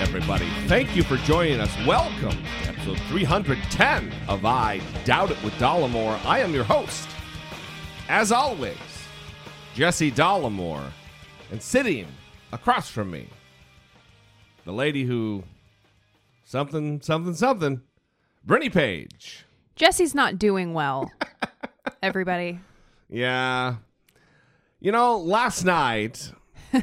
[0.00, 0.48] everybody.
[0.68, 1.74] Thank you for joining us.
[1.84, 6.24] Welcome to episode 310 of I Doubt It with Dollamore.
[6.24, 7.08] I am your host,
[8.08, 8.76] as always,
[9.74, 10.88] Jesse Dollamore.
[11.50, 12.06] And sitting
[12.52, 13.28] across from me,
[14.64, 15.42] the lady who
[16.44, 17.82] something, something, something,
[18.44, 19.46] Brittany Page.
[19.74, 21.10] Jesse's not doing well.
[22.04, 22.60] Everybody.
[23.08, 23.76] Yeah.
[24.78, 26.30] You know, last night.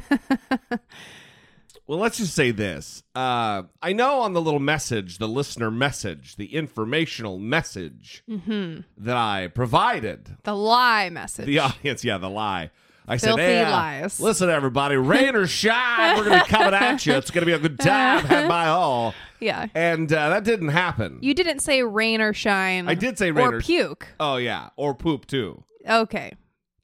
[1.86, 3.02] well, let's just say this.
[3.14, 9.48] Uh, I know on the little message, the listener message, the informational message that I
[9.48, 11.46] provided The lie message.
[11.46, 12.70] the audience, yeah, the lie.
[13.08, 16.74] I Filthy said, hey, uh, listen, everybody, rain or shine, we're going to be coming
[16.74, 17.14] at you.
[17.14, 18.24] It's going to be a good time.
[18.24, 19.14] Had my all.
[19.40, 19.66] yeah.
[19.76, 21.20] And uh, that didn't happen.
[21.22, 22.88] You didn't say rain or shine.
[22.88, 24.08] I did say rain or or- puke.
[24.18, 24.70] oh, yeah.
[24.74, 25.62] Or poop, too.
[25.88, 26.32] Okay.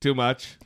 [0.01, 0.59] Too much?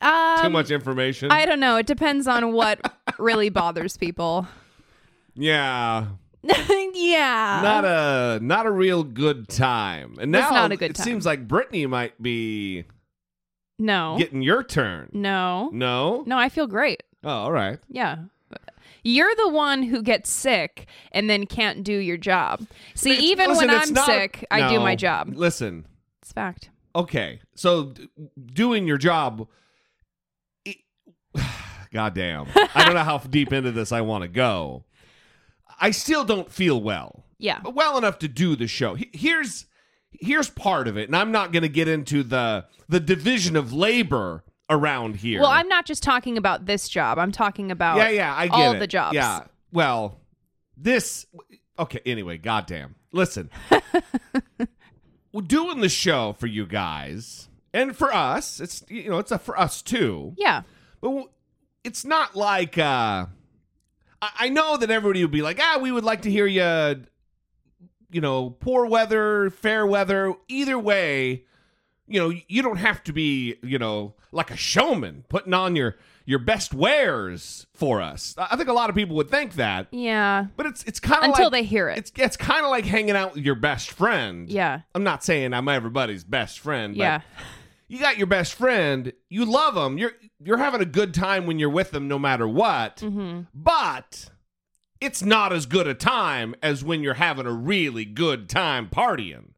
[0.00, 1.30] Um, Too much information?
[1.30, 1.76] I don't know.
[1.76, 2.80] It depends on what
[3.18, 4.46] really bothers people.
[5.34, 6.06] yeah.
[6.42, 7.60] yeah.
[7.62, 10.16] not a not a real good time.
[10.20, 11.04] And now not a good it time.
[11.04, 12.84] seems like Brittany might be
[13.78, 14.16] no.
[14.18, 15.10] getting your turn.
[15.12, 15.70] no.
[15.72, 16.22] No?
[16.26, 17.02] No, I feel great.
[17.24, 17.78] Oh, all right.
[17.88, 18.16] Yeah.
[19.02, 22.66] You're the one who gets sick and then can't do your job.
[22.94, 25.32] See, It's- even listen, when it's I'm not- sick, I do No, my job.
[25.34, 25.86] Listen.
[26.22, 26.70] It's fact.
[26.94, 27.40] Okay.
[27.54, 28.08] So d-
[28.52, 29.46] doing your job
[30.64, 30.76] it,
[31.92, 32.46] God damn.
[32.74, 34.84] I don't know how deep into this I want to go.
[35.80, 37.24] I still don't feel well.
[37.38, 37.60] Yeah.
[37.62, 38.96] but well enough to do the show.
[39.12, 39.66] Here's
[40.10, 43.72] here's part of it, and I'm not going to get into the the division of
[43.72, 45.40] labor around here.
[45.40, 47.18] Well, I'm not just talking about this job.
[47.18, 48.78] I'm talking about yeah, yeah, I get all it.
[48.78, 49.14] the jobs.
[49.14, 49.44] Yeah.
[49.72, 50.18] Well,
[50.76, 51.26] this
[51.78, 52.00] okay.
[52.06, 52.94] Anyway, goddamn.
[53.12, 53.50] Listen,
[55.32, 58.60] we're doing the show for you guys and for us.
[58.60, 60.34] It's you know it's a for us too.
[60.36, 60.62] Yeah.
[61.00, 61.26] But
[61.86, 63.26] it's not like uh
[64.20, 67.06] I, I know that everybody would be like, ah, we would like to hear you
[68.10, 71.44] you know, poor weather, fair weather, either way,
[72.06, 75.96] you know, you don't have to be, you know, like a showman putting on your
[76.24, 78.34] your best wares for us.
[78.36, 79.88] I think a lot of people would think that.
[79.92, 80.46] Yeah.
[80.56, 81.98] But it's it's kind of Until like, they hear it.
[81.98, 84.48] It's it's kind of like hanging out with your best friend.
[84.48, 84.80] Yeah.
[84.94, 86.94] I'm not saying I'm everybody's best friend.
[86.94, 87.20] but Yeah.
[87.88, 89.12] You got your best friend.
[89.28, 89.98] You love them.
[89.98, 92.98] You're you're having a good time when you're with them, no matter what.
[92.98, 93.42] Mm-hmm.
[93.54, 94.30] But
[95.00, 99.52] it's not as good a time as when you're having a really good time partying.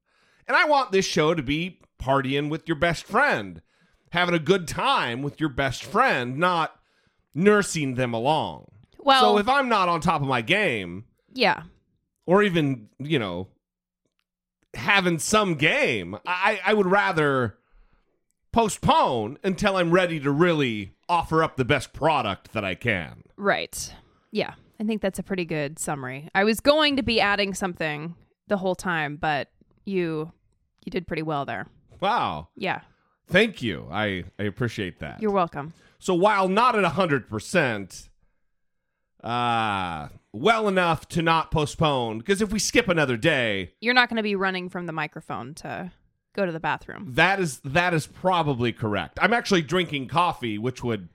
[0.46, 3.62] And I want this show to be partying with your best friend,
[4.10, 6.78] having a good time with your best friend, not
[7.34, 8.66] nursing them along.
[8.98, 11.62] Well, so if I'm not on top of my game, yeah.
[12.26, 13.48] or even you know
[14.74, 17.56] having some game i i would rather
[18.58, 23.94] postpone until i'm ready to really offer up the best product that i can Right.
[24.32, 24.54] Yeah.
[24.80, 26.28] I think that's a pretty good summary.
[26.34, 28.16] I was going to be adding something
[28.48, 29.48] the whole time, but
[29.84, 30.32] you
[30.84, 31.68] you did pretty well there.
[32.00, 32.80] wow Yeah.
[33.28, 35.72] thank you i i appreciate that You're welcome.
[36.00, 38.08] so while not at 100%
[39.22, 44.16] uh well enough to not postpone because if we skip another day You're not going
[44.16, 45.92] to be running from the microphone to
[46.38, 47.06] go to the bathroom.
[47.14, 51.08] that is that is probably correct i'm actually drinking coffee which would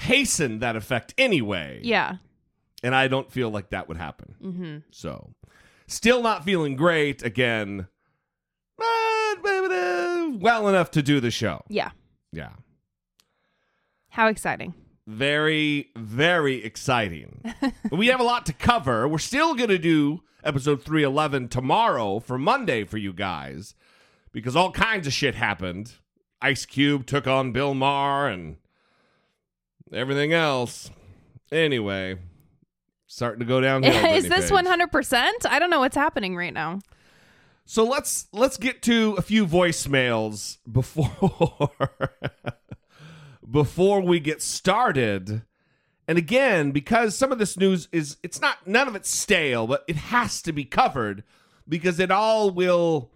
[0.00, 1.80] hasten that effect anyway.
[1.82, 2.16] Yeah.
[2.82, 4.34] And I don't feel like that would happen.
[4.42, 4.76] Mm-hmm.
[4.90, 5.34] So,
[5.86, 7.86] still not feeling great again.
[8.78, 11.62] Well enough to do the show.
[11.68, 11.90] Yeah.
[12.32, 12.52] Yeah.
[14.08, 14.74] How exciting.
[15.06, 17.42] Very, very exciting.
[17.92, 19.06] we have a lot to cover.
[19.06, 23.74] We're still going to do episode 311 tomorrow for Monday for you guys
[24.32, 25.92] because all kinds of shit happened.
[26.42, 28.56] Ice Cube took on Bill Maher and
[29.92, 30.90] everything else.
[31.52, 32.16] Anyway,
[33.06, 33.92] starting to go downhill.
[34.14, 35.30] Is this 100%?
[35.44, 36.80] I don't know what's happening right now.
[37.66, 41.70] So let's let's get to a few voicemails before
[43.48, 45.42] before we get started.
[46.08, 49.84] And again, because some of this news is it's not none of it's stale, but
[49.86, 51.22] it has to be covered
[51.68, 53.12] because it all will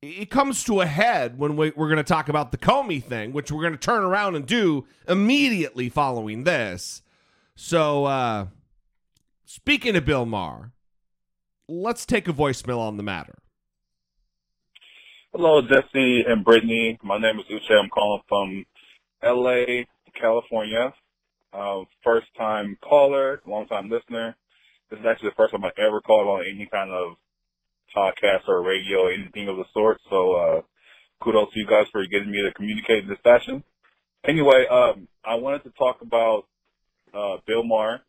[0.00, 3.32] it comes to a head when we, we're going to talk about the Comey thing,
[3.32, 7.02] which we're going to turn around and do immediately following this.
[7.56, 8.46] So, uh,
[9.44, 10.72] speaking of Bill Maher,
[11.68, 13.34] let's take a voicemail on the matter.
[15.32, 16.98] Hello, Jesse and Brittany.
[17.02, 17.72] My name is Uche.
[17.72, 18.64] I'm calling from
[19.22, 19.82] LA,
[20.14, 20.94] California.
[21.52, 24.36] Uh, first time caller, long time listener.
[24.90, 27.16] This is actually the first time I ever called on any kind of
[27.96, 30.00] podcast or radio, or anything of the sort.
[30.10, 30.60] So, uh,
[31.22, 33.64] kudos to you guys for getting me to communicate in this fashion.
[34.26, 36.46] Anyway, um, I wanted to talk about,
[37.14, 38.02] uh, Bill Maher,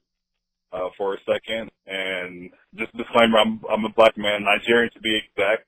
[0.71, 1.69] uh, for a second.
[1.87, 5.65] And just disclaimer, I'm, I'm a black man, Nigerian to be exact.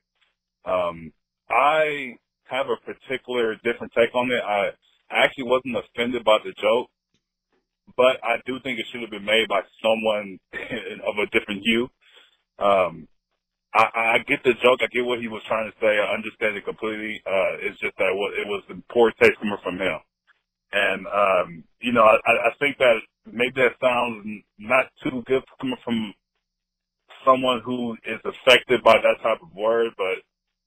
[0.64, 1.12] Um,
[1.50, 4.42] I have a particular different take on it.
[4.42, 4.70] I,
[5.10, 6.88] I actually wasn't offended by the joke,
[7.96, 10.38] but I do think it should have been made by someone
[11.06, 11.88] of a different hue.
[12.58, 13.08] Um,
[13.74, 14.80] I, I get the joke.
[14.82, 15.88] I get what he was trying to say.
[15.98, 17.22] I understand it completely.
[17.26, 19.98] Uh, it's just that what it was in poor taste coming from him.
[20.72, 22.16] And, um, you know, I,
[22.48, 22.96] I think that
[23.26, 26.14] maybe that sounds not too good coming from
[27.26, 30.20] someone who is affected by that type of word, but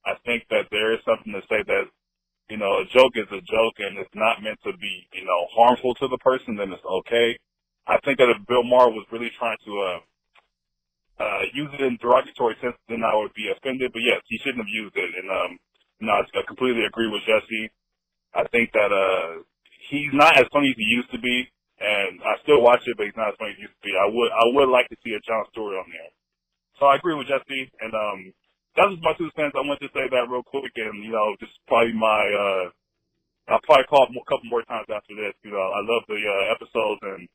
[0.06, 1.86] I think that there is something to say that,
[2.50, 5.48] you know, a joke is a joke and it's not meant to be, you know,
[5.56, 7.38] harmful to the person, then it's okay.
[7.88, 10.00] I think that if Bill Maher was really trying to, uh,
[11.20, 13.92] uh, use it in derogatory sense, then I would be offended.
[13.94, 15.12] But yes, he shouldn't have used it.
[15.16, 15.52] And, um,
[16.02, 17.72] no, I completely agree with Jesse.
[18.36, 19.44] I think that, uh,
[19.90, 21.48] he's not as funny as he used to be.
[21.80, 23.96] And I still watch it, but he's not as funny as he used to be.
[23.96, 26.12] I would, I would like to see a Jon Stewart on there.
[26.80, 27.72] So I agree with Jesse.
[27.80, 28.20] And, um,
[28.76, 29.56] that was my two cents.
[29.56, 32.22] I wanted to say that real quick, and you know, just probably my.
[32.28, 32.68] uh
[33.48, 35.38] I'll probably call a couple more times after this.
[35.46, 37.30] You know, I love the uh, episodes, and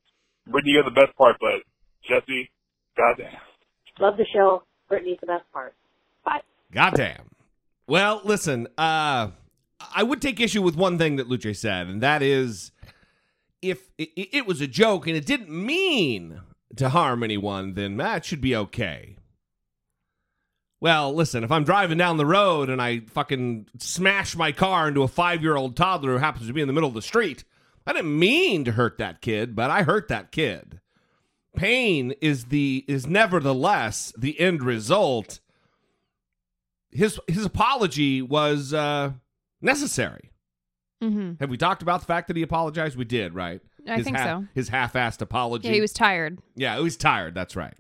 [0.51, 1.63] Brittany, you're the best part, but
[2.03, 2.51] Jesse,
[2.99, 3.50] goddamn.
[4.01, 4.63] Love the show.
[4.89, 5.75] Brittany's the best part.
[6.25, 6.41] Bye.
[6.73, 7.31] Goddamn.
[7.87, 9.29] Well, listen, uh,
[9.95, 12.73] I would take issue with one thing that Luce said, and that is
[13.63, 16.41] if it, it was a joke and it didn't mean
[16.77, 19.17] to harm anyone, then that should be okay.
[20.81, 25.03] Well, listen, if I'm driving down the road and I fucking smash my car into
[25.03, 27.45] a five year old toddler who happens to be in the middle of the street,
[27.87, 30.80] I didn't mean to hurt that kid, but I hurt that kid.
[31.57, 35.41] Pain is the is nevertheless the end result.
[36.91, 39.13] His his apology was uh,
[39.61, 40.31] necessary.
[41.03, 41.33] Mm-hmm.
[41.41, 42.97] Have we talked about the fact that he apologized?
[42.97, 43.61] We did, right?
[43.89, 44.47] I his think so.
[44.55, 45.69] His half-assed apology.
[45.69, 46.39] Yeah, he was tired.
[46.55, 47.35] Yeah, he was tired.
[47.35, 47.75] That's right.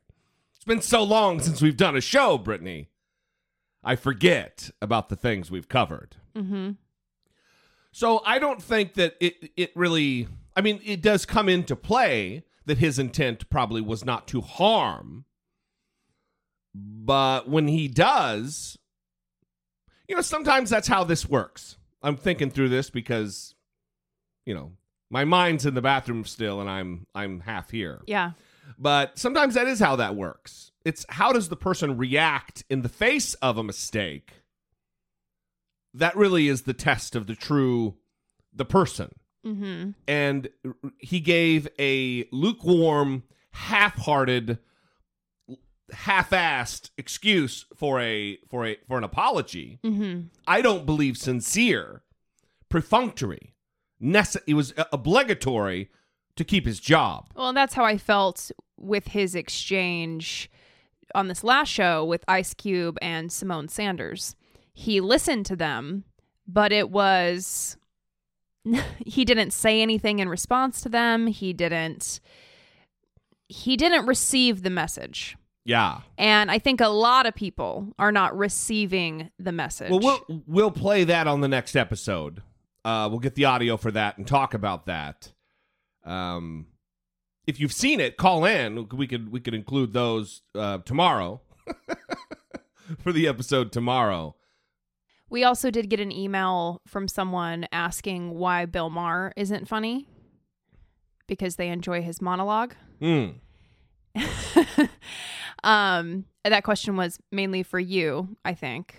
[0.54, 2.88] It's been so long since we've done a show, Brittany.
[3.84, 6.16] I forget about the things we've covered.
[6.34, 6.72] Mm-hmm.
[7.92, 10.28] So I don't think that it it really.
[10.56, 15.24] I mean, it does come into play that his intent probably was not to harm.
[16.74, 18.78] But when he does,
[20.08, 21.76] you know, sometimes that's how this works.
[22.02, 23.54] I'm thinking through this because,
[24.46, 24.72] you know,
[25.10, 28.00] my mind's in the bathroom still, and I'm I'm half here.
[28.06, 28.32] Yeah.
[28.78, 30.70] But sometimes that is how that works.
[30.84, 34.42] It's how does the person react in the face of a mistake?
[35.92, 37.96] That really is the test of the true
[38.54, 39.10] the person.
[39.44, 39.90] Mm-hmm.
[40.06, 40.48] And
[40.98, 44.58] he gave a lukewarm, half-hearted,
[45.92, 49.78] half-assed excuse for a for a for an apology.
[49.82, 50.28] Mm-hmm.
[50.46, 52.02] I don't believe sincere,
[52.68, 53.54] perfunctory.
[54.02, 55.90] Nece- it was obligatory
[56.36, 57.28] to keep his job.
[57.34, 60.50] Well, that's how I felt with his exchange
[61.14, 64.36] on this last show with Ice Cube and Symone Sanders.
[64.72, 66.04] He listened to them,
[66.46, 67.76] but it was
[69.06, 71.26] he didn't say anything in response to them.
[71.26, 72.20] He didn't
[73.48, 75.36] he didn't receive the message.
[75.64, 76.00] Yeah.
[76.16, 79.90] And I think a lot of people are not receiving the message.
[79.90, 82.42] Well, we'll we'll play that on the next episode.
[82.84, 85.32] Uh, we'll get the audio for that and talk about that.
[86.04, 86.66] Um,
[87.46, 88.88] if you've seen it, call in.
[88.90, 91.40] We could we could include those uh, tomorrow
[92.98, 94.36] for the episode tomorrow.
[95.30, 100.06] We also did get an email from someone asking why Bill Maher isn't funny
[101.28, 102.74] because they enjoy his monologue.
[103.00, 103.28] Hmm.
[105.62, 108.96] um, that question was mainly for you, I think.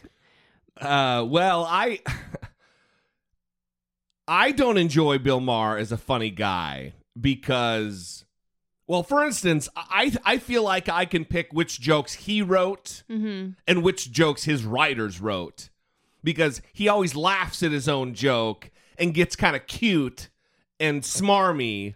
[0.80, 2.00] Uh, well, I
[4.28, 8.24] I don't enjoy Bill Maher as a funny guy because,
[8.88, 13.52] well, for instance, I I feel like I can pick which jokes he wrote Mm-hmm.
[13.68, 15.70] and which jokes his writers wrote
[16.24, 20.30] because he always laughs at his own joke and gets kind of cute
[20.80, 21.96] and smarmy.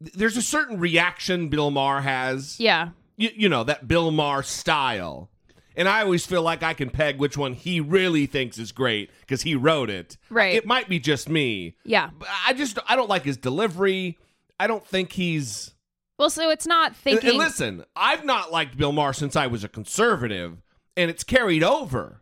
[0.00, 2.90] There's a certain reaction Bill Maher has Yeah.
[3.16, 5.30] you, you know that Bill Maher style.
[5.76, 9.10] And I always feel like I can peg which one he really thinks is great
[9.20, 10.16] because he wrote it.
[10.30, 10.54] Right.
[10.54, 11.74] It might be just me.
[11.84, 12.10] Yeah.
[12.16, 14.16] But I just I don't like his delivery.
[14.60, 15.72] I don't think he's
[16.18, 17.30] Well, so it's not and, thinking.
[17.30, 20.62] and listen, I've not liked Bill Maher since I was a conservative,
[20.96, 22.20] and it's carried over.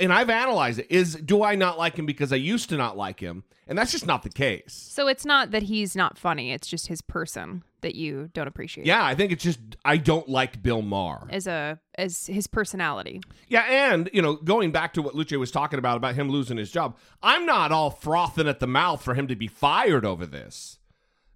[0.00, 0.86] And I've analyzed it.
[0.88, 3.44] Is do I not like him because I used to not like him?
[3.66, 4.72] And that's just not the case.
[4.74, 6.52] so it's not that he's not funny.
[6.52, 8.86] It's just his person that you don't appreciate.
[8.86, 11.26] Yeah, I think it's just I don't like Bill Maher.
[11.30, 13.20] As a as his personality.
[13.48, 16.56] Yeah, and you know, going back to what Luce was talking about about him losing
[16.56, 20.24] his job, I'm not all frothing at the mouth for him to be fired over
[20.26, 20.78] this.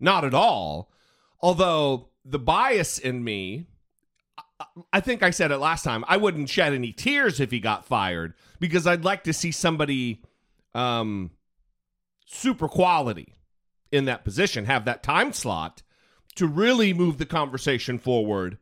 [0.01, 0.91] Not at all.
[1.41, 3.67] Although the bias in me,
[4.93, 7.85] I- think I said it last time, I wouldn't shed any tears if he got
[7.85, 10.23] fired because I'd like to see somebody
[10.75, 11.31] um
[12.27, 13.35] super quality
[13.91, 15.83] in that position, have that time slot
[16.35, 18.59] to really move the conversation forward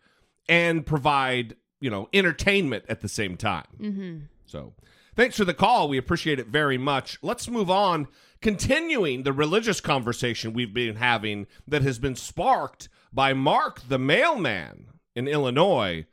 [0.49, 3.67] and provide, you know, entertainment at the same time.
[3.81, 4.19] Mm-hmm.
[4.47, 4.75] So,
[5.17, 5.89] thanks for the call.
[5.89, 7.19] We appreciate it very much.
[7.23, 8.07] Let's move on,
[8.41, 14.87] continuing the religious conversation we've been having that has been sparked by Mark the mailman
[15.17, 16.05] in Illinois.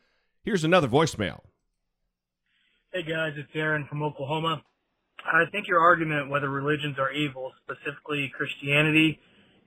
[0.44, 1.42] Here's another voicemail.
[2.94, 4.64] Hey guys, it's Aaron from Oklahoma.
[5.26, 9.20] I think your argument whether religions are evil, specifically Christianity,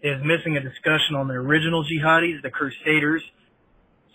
[0.03, 3.23] is missing a discussion on the original jihadis, the Crusaders.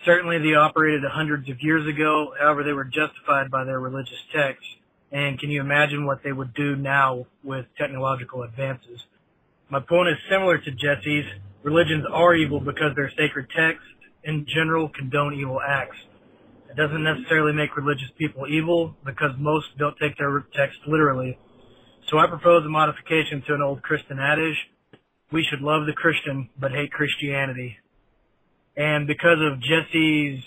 [0.05, 4.67] Certainly they operated hundreds of years ago, however they were justified by their religious texts.
[5.11, 9.03] And can you imagine what they would do now with technological advances?
[9.69, 11.25] My point is similar to Jesse's.
[11.63, 13.85] Religions are evil because their sacred texts
[14.23, 15.97] in general condone evil acts.
[16.69, 21.37] It doesn't necessarily make religious people evil because most don't take their text literally.
[22.09, 24.57] So I propose a modification to an old Christian adage.
[25.31, 27.77] We should love the Christian but hate Christianity.
[28.75, 30.43] And because of Jesse's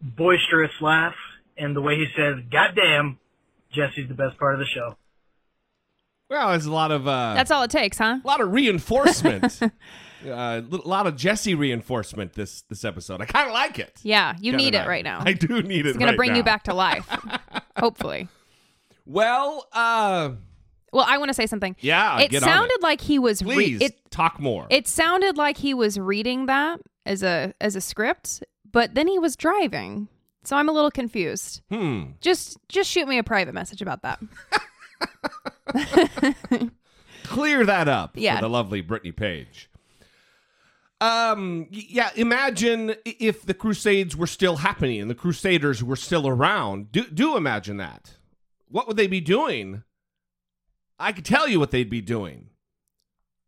[0.00, 1.14] boisterous laugh
[1.56, 3.18] and the way he says, goddamn,
[3.72, 4.96] Jesse's the best part of the show.
[6.30, 8.20] Well, there's a lot of uh, That's all it takes, huh?
[8.24, 9.60] a lot of reinforcement,
[10.24, 13.20] a lot of Jesse reinforcement this this episode.
[13.20, 13.98] I kind of like it.
[14.02, 15.22] Yeah, you Kinda need it right now.
[15.24, 15.90] I do need it.
[15.90, 17.06] it's gonna right bring you back to life.
[17.78, 18.28] Hopefully.
[19.06, 20.30] Well, uh,
[20.92, 21.74] Well, I want to say something.
[21.80, 22.20] yeah.
[22.20, 24.66] it get on sounded like he was re- Please it talk more.
[24.70, 29.18] it sounded like he was reading that as a as a script, but then he
[29.18, 30.08] was driving.
[30.44, 31.62] So I'm a little confused.
[31.70, 32.02] hmm.
[32.20, 34.20] Just just shoot me a private message about that.
[37.24, 38.36] clear that up Yeah.
[38.36, 39.68] for the lovely Brittany Page.
[41.02, 46.92] Um, yeah, imagine if the Crusades were still happening and the Crusaders were still around.
[46.92, 48.18] Do do imagine that.
[48.68, 49.82] What would they be doing?
[51.00, 52.50] I could tell you what they'd be doing.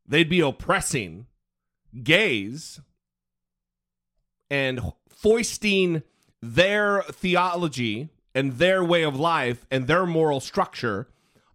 [0.04, 1.26] They'd be oppressing
[2.02, 2.80] gays
[4.50, 6.02] and foisting
[6.42, 11.06] their theology and their way of life and their moral structure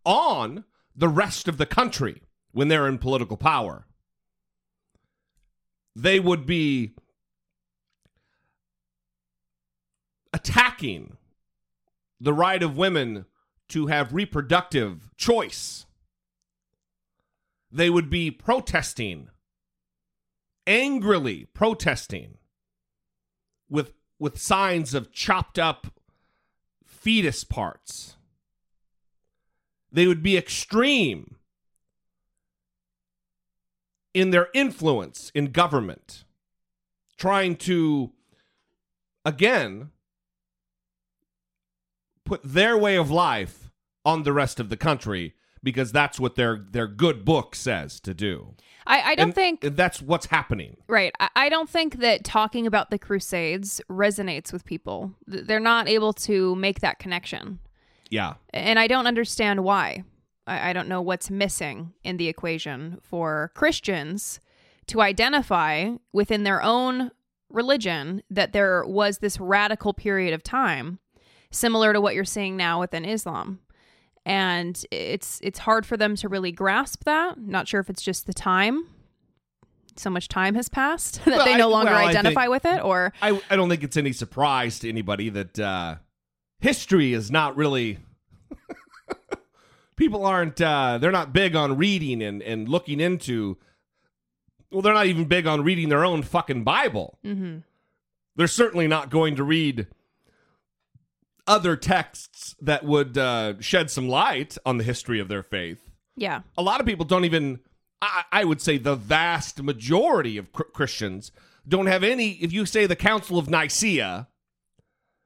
[0.05, 0.63] on
[0.95, 2.21] the rest of the country
[2.53, 3.85] when they're in political power.
[6.01, 6.93] They would be
[10.33, 11.17] attacking
[12.19, 13.25] the right of women
[13.69, 15.85] to have reproductive choice.
[17.71, 19.29] They would be protesting,
[20.65, 22.37] angrily protesting,
[23.69, 25.87] with, with signs of chopped up
[26.85, 28.15] fetus parts
[29.91, 31.35] they would be extreme
[34.13, 36.23] in their influence in government,
[37.17, 38.11] trying to,
[39.25, 39.91] again,
[42.25, 43.69] put their way of life
[44.05, 48.13] on the rest of the country because that's what their their good book says to
[48.13, 48.55] do.
[48.87, 50.77] I, I don't And- think that's what's happening.
[50.87, 51.13] Right.
[51.19, 55.13] I, I don't think that talking about the Crusades resonates with people.
[55.27, 57.59] They're not able to make that connection.
[58.09, 58.35] Yeah.
[58.51, 60.03] And I don't understand why.
[60.49, 64.39] I, I don't know what's missing in the equation for Christians
[64.87, 67.11] to identify within their own
[67.49, 70.99] religion that there was this radical period of time
[71.51, 73.59] similar to what you're seeing now within Islam.
[74.25, 77.39] And it's it's hard for them to really grasp that.
[77.39, 78.85] Not sure if it's just the time.
[79.95, 82.65] So much time has passed that Well, they I- no longer well, identify think- with
[82.65, 85.95] it or I, I don't think it's any surprise to anybody that uh,
[86.59, 87.97] history is not really.
[89.99, 93.57] People aren't, uh, they're not big on reading and, and looking into.
[94.71, 97.19] Well, they're not even big on reading their own fucking Bible.
[97.25, 97.63] Mhm.
[98.35, 99.87] They're certainly not going to read
[101.47, 105.89] other texts that would uh, shed some light on the history of their faith.
[106.15, 106.41] yeah.
[106.57, 107.59] A lot of people don't even,
[108.01, 111.31] I, I would say the vast majority of cr- Christians
[111.67, 112.31] don't have any.
[112.33, 114.27] If you say the Council of Nicaea,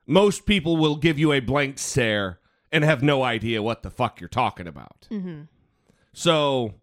[0.07, 2.39] most people will give you a blank stare
[2.73, 5.07] and have no idea what the fuck you're talking about.
[5.09, 5.47] Mhm.
[6.11, 6.73] So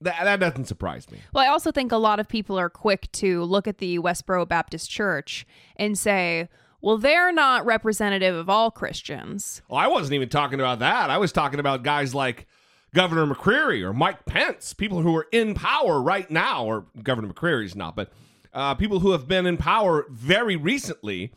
[0.00, 1.18] that, that doesn't surprise me.
[1.32, 4.46] Well, I also think a lot of people are quick to look at the Westboro
[4.48, 6.48] Baptist Church and say,
[6.80, 9.60] well, they're not representative of all Christians.
[9.68, 11.10] Well, I wasn't even talking about that.
[11.10, 12.46] I was talking about guys like
[12.94, 17.76] Governor McCrory or Mike Pence, people who are in power right now, or Governor McCrory's
[17.76, 18.10] not, but
[18.54, 21.32] uh, people who have been in power very recently,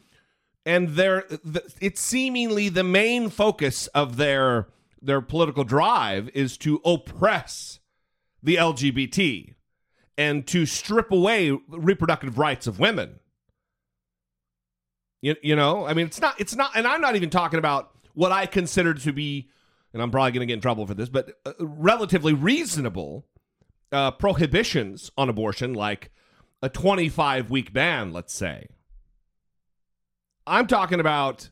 [0.66, 4.68] and they're th- it's seemingly the main focus of their
[5.02, 7.80] their political drive is to oppress
[8.42, 9.56] the LGBT
[10.18, 13.20] and to strip away reproductive rights of women.
[15.22, 17.92] You, you know, I mean, it's not, it's not, and I'm not even talking about
[18.14, 19.50] what I consider to be,
[19.94, 23.26] and I'm probably going to get in trouble for this, but uh, relatively reasonable
[23.92, 26.12] uh, prohibitions on abortion, like
[26.62, 28.68] a 25 week ban, let's say.
[30.46, 31.50] I'm talking about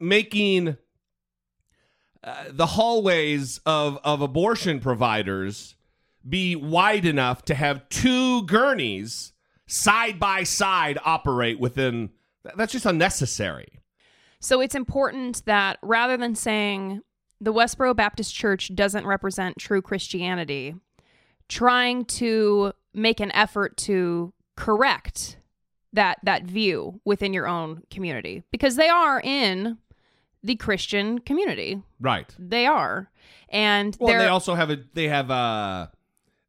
[0.00, 0.76] making
[2.22, 5.76] uh, the hallways of, of abortion providers
[6.28, 9.32] be wide enough to have two gurneys
[9.66, 12.10] side by side operate within.
[12.56, 13.80] That's just unnecessary.
[14.40, 17.02] So it's important that rather than saying
[17.40, 20.74] the Westboro Baptist Church doesn't represent true Christianity,
[21.48, 25.38] trying to make an effort to correct
[25.96, 29.78] that that view within your own community because they are in
[30.42, 31.82] the Christian community.
[32.00, 32.32] Right.
[32.38, 33.10] They are.
[33.48, 35.88] And Well, they also have a they have uh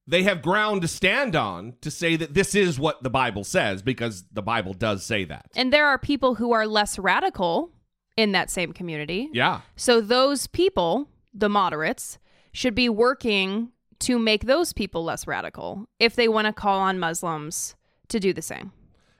[0.05, 3.81] they have ground to stand on to say that this is what the Bible says
[3.81, 5.47] because the Bible does say that.
[5.55, 7.71] and there are people who are less radical
[8.15, 9.29] in that same community.
[9.33, 9.61] Yeah.
[9.75, 12.17] So those people, the moderates,
[12.51, 16.99] should be working to make those people less radical if they want to call on
[16.99, 17.75] Muslims
[18.09, 18.71] to do the same.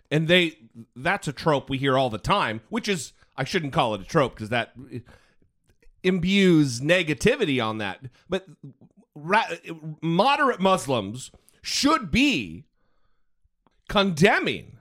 [0.09, 0.57] And they
[0.95, 4.05] that's a trope we hear all the time, which is I shouldn't call it a
[4.05, 4.73] trope because that
[6.03, 7.99] imbues negativity on that.
[8.29, 8.45] But
[9.13, 9.49] ra-
[10.01, 12.65] moderate Muslims should be
[13.89, 14.77] condemning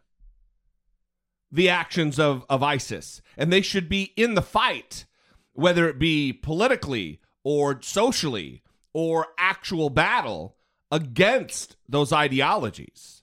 [1.51, 5.07] the actions of, of ISIS, and they should be in the fight,
[5.53, 8.63] whether it be politically or socially
[8.93, 10.57] or actual battle
[10.91, 13.16] against those ideologies.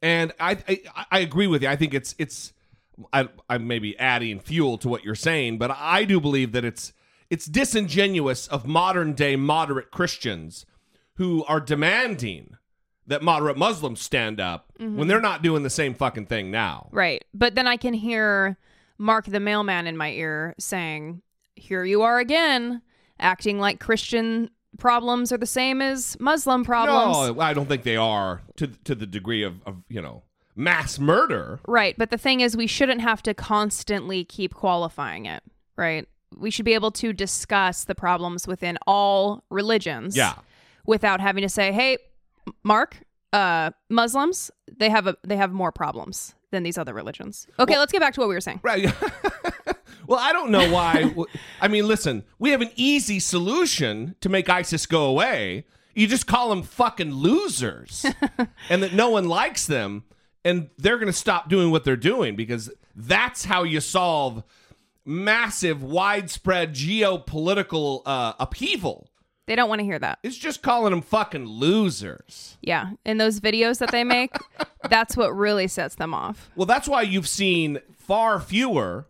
[0.00, 1.68] And I, I I agree with you.
[1.68, 2.52] I think it's it's
[3.12, 6.64] I I may be adding fuel to what you're saying, but I do believe that
[6.64, 6.92] it's
[7.30, 10.66] it's disingenuous of modern day moderate Christians
[11.14, 12.56] who are demanding
[13.06, 16.88] that moderate Muslims stand up when they're not doing the same fucking thing now.
[16.92, 17.24] Right.
[17.34, 18.58] But then I can hear
[18.98, 21.22] Mark the mailman in my ear saying,
[21.56, 22.82] Here you are again,
[23.18, 27.36] acting like Christian problems are the same as Muslim problems.
[27.36, 30.22] No, I don't think they are to to the degree of, of you know
[30.58, 31.60] mass murder.
[31.66, 31.96] Right.
[31.96, 35.42] But the thing is, we shouldn't have to constantly keep qualifying it,
[35.76, 36.06] right?
[36.36, 40.16] We should be able to discuss the problems within all religions.
[40.16, 40.34] Yeah.
[40.84, 41.98] Without having to say, hey,
[42.62, 47.46] Mark, uh, Muslims, they have a they have more problems than these other religions.
[47.58, 48.60] Okay, let's get back to what we were saying.
[48.62, 48.88] Right.
[50.08, 51.14] well, I don't know why.
[51.60, 55.66] I mean, listen, we have an easy solution to make ISIS go away.
[55.94, 58.06] You just call them fucking losers,
[58.70, 60.04] and that no one likes them,
[60.44, 64.44] and they're going to stop doing what they're doing because that's how you solve
[65.04, 69.10] massive, widespread geopolitical uh, upheaval.
[69.46, 70.20] They don't want to hear that.
[70.22, 72.56] It's just calling them fucking losers.
[72.62, 72.92] Yeah.
[73.04, 74.34] In those videos that they make,
[74.88, 76.50] that's what really sets them off.
[76.54, 79.06] Well, that's why you've seen far fewer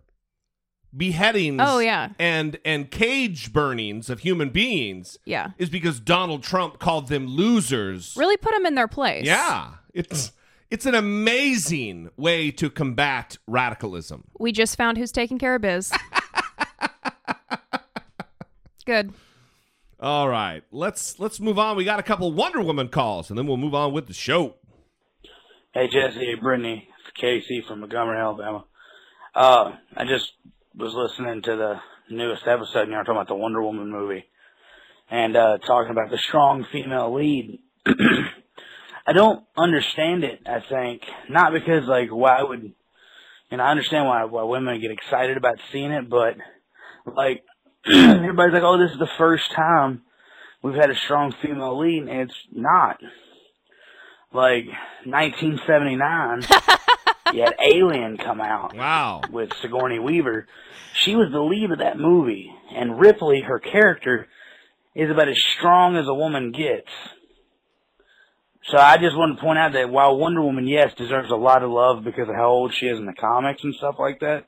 [0.99, 2.11] beheadings Oh, yeah.
[2.19, 5.53] and and cage burnings of human beings Yeah.
[5.57, 8.15] is because Donald Trump called them losers.
[8.17, 9.25] Really put them in their place.
[9.25, 9.75] Yeah.
[9.95, 10.33] It's
[10.71, 14.25] it's an amazing way to combat radicalism.
[14.39, 15.93] We just found who's taking care of biz.
[18.85, 19.13] Good.
[20.01, 21.77] All right, let's let's move on.
[21.77, 24.55] We got a couple Wonder Woman calls, and then we'll move on with the show.
[25.75, 28.65] Hey Jesse, hey Brittany, it's Casey from Montgomery, Alabama.
[29.35, 30.33] Uh, I just
[30.79, 34.25] was listening to the newest episode, and you were talking about the Wonder Woman movie,
[35.11, 37.59] and uh, talking about the strong female lead.
[39.07, 40.41] I don't understand it.
[40.47, 42.73] I think not because like why would,
[43.51, 46.37] and I understand why why women get excited about seeing it, but
[47.13, 47.43] like
[47.93, 50.03] everybody's like, oh, this is the first time
[50.63, 52.99] we've had a strong female lead, and it's not.
[54.33, 54.67] Like
[55.07, 56.43] 1979,
[57.35, 58.75] you had Alien come out.
[58.77, 59.23] Wow.
[59.31, 60.47] With Sigourney Weaver.
[60.95, 64.27] She was the lead of that movie, and Ripley, her character,
[64.95, 66.91] is about as strong as a woman gets.
[68.65, 71.63] So I just want to point out that while Wonder Woman, yes, deserves a lot
[71.63, 74.45] of love because of how old she is in the comics and stuff like that,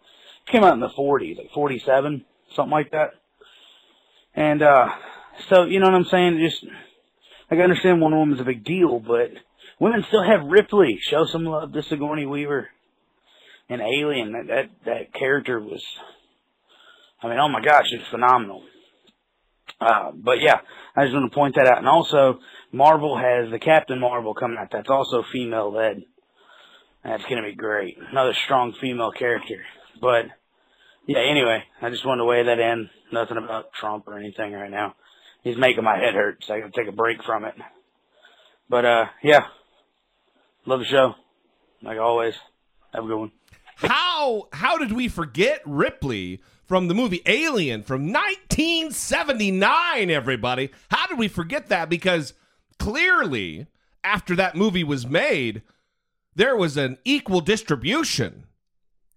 [0.47, 3.14] came out in the 40s, like 47, something like that.
[4.35, 4.88] And, uh,
[5.49, 6.38] so, you know what I'm saying?
[6.38, 6.64] Just,
[7.51, 9.31] like, I understand Wonder Woman's a big deal, but
[9.81, 11.01] women still have Ripley.
[11.03, 12.69] Show some love to Sigourney Weaver
[13.69, 14.33] and Alien.
[14.33, 15.83] That, that, that character was,
[17.23, 18.62] I mean, oh my gosh, it's phenomenal.
[19.81, 20.61] Uh, but yeah,
[20.95, 21.79] I just want to point that out.
[21.79, 22.38] And also,
[22.71, 24.69] Marvel has the Captain Marvel coming out.
[24.71, 26.03] That's also female led.
[27.03, 27.97] That's going to be great.
[28.11, 29.62] Another strong female character.
[30.01, 30.27] But
[31.07, 32.90] yeah, anyway, I just wanted to weigh that in.
[33.11, 34.95] Nothing about Trump or anything right now.
[35.43, 37.55] He's making my head hurt, so I got to take a break from it.
[38.69, 39.47] But uh, yeah,
[40.66, 41.14] love the show,
[41.83, 42.35] like always.
[42.94, 43.33] Have a good one.
[43.77, 50.11] How how did we forget Ripley from the movie Alien from 1979?
[50.11, 51.88] Everybody, how did we forget that?
[51.88, 52.35] Because
[52.79, 53.66] clearly,
[54.05, 55.62] after that movie was made,
[56.35, 58.44] there was an equal distribution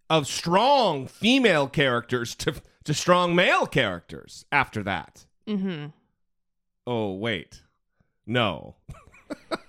[0.10, 5.26] of strong female characters to to strong male characters after that.
[5.48, 5.88] Mm-hmm.
[6.86, 7.64] Oh wait,
[8.26, 8.76] no.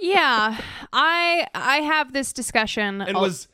[0.00, 0.60] Yeah,
[0.92, 3.00] I I have this discussion.
[3.00, 3.48] And al- was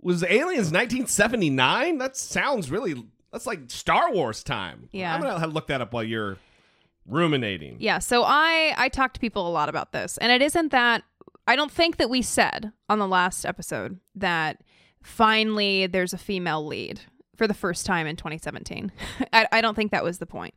[0.00, 1.98] was Aliens 1979?
[1.98, 4.88] That sounds really that's like Star Wars time.
[4.92, 5.14] Yeah.
[5.14, 6.38] I'm gonna have to look that up while you're
[7.06, 7.76] ruminating.
[7.78, 11.02] Yeah, so I I talk to people a lot about this, and it isn't that
[11.46, 14.62] I don't think that we said on the last episode that
[15.02, 17.00] finally there's a female lead
[17.36, 18.92] for the first time in 2017.
[19.32, 20.54] I, I don't think that was the point,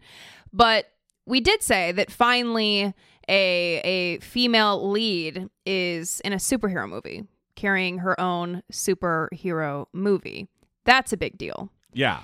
[0.52, 0.86] but
[1.26, 2.94] we did say that finally
[3.30, 7.24] a a female lead is in a superhero movie
[7.56, 10.48] carrying her own superhero movie.
[10.86, 11.72] That's a big deal.
[11.94, 12.22] Yeah.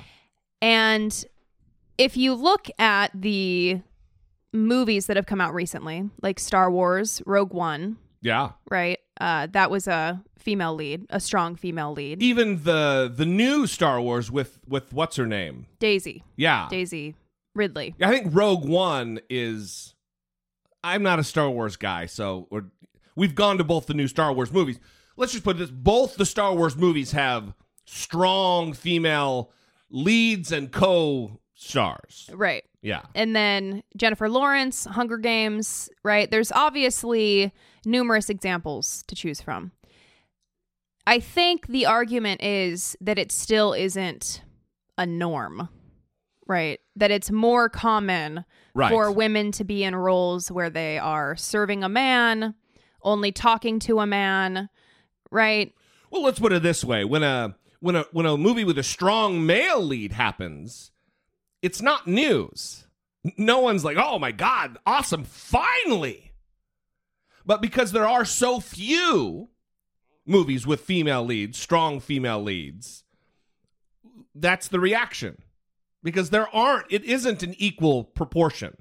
[0.62, 1.26] And
[1.98, 3.82] if you look at the
[4.54, 8.52] movies that have come out recently, like Star Wars, Rogue One, Yeah.
[8.72, 8.98] right?
[9.20, 12.22] Uh, that was a female lead, a strong female lead.
[12.24, 15.68] Even the the new Star Wars with with what's her name?
[15.80, 16.24] Daisy.
[16.36, 16.68] Yeah.
[16.70, 17.16] Daisy
[17.54, 17.96] Ridley.
[18.02, 19.94] I think Rogue One is.
[20.88, 22.66] I'm not a Star Wars guy, so or,
[23.16, 24.80] we've gone to both the new Star Wars movies.
[25.18, 27.54] Let's just put this: both the Star Wars movies have
[27.86, 29.52] strong female
[29.90, 32.30] leads and co-stars.
[32.34, 32.64] Right.
[32.82, 33.02] Yeah.
[33.16, 36.30] And then Jennifer Lawrence, Hunger Games, right?
[36.32, 37.52] There's obviously
[37.86, 39.72] numerous examples to choose from.
[41.06, 44.42] I think the argument is that it still isn't
[44.98, 45.70] a norm,
[46.48, 46.80] right?
[46.96, 48.92] That it's more common Right.
[48.92, 52.54] for women to be in roles where they are serving a man,
[53.02, 54.70] only talking to a man,
[55.32, 55.74] right?
[56.12, 58.84] Well, let's put it this way: when a when a when a movie with a
[58.84, 60.92] strong male lead happens,
[61.62, 62.88] it's not news.
[63.38, 66.32] No one's like, "Oh my god, awesome, finally!"
[67.46, 69.50] But because there are so few
[70.26, 73.04] movies with female leads, strong female leads,
[74.36, 75.42] that's the reaction.
[76.12, 78.78] Because there aren't, it isn't an equal proportion.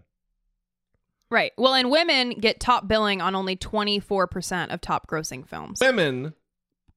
[1.31, 1.53] Right.
[1.59, 5.81] Well, and women get top billing on only 24% of top grossing films.
[5.81, 6.35] Women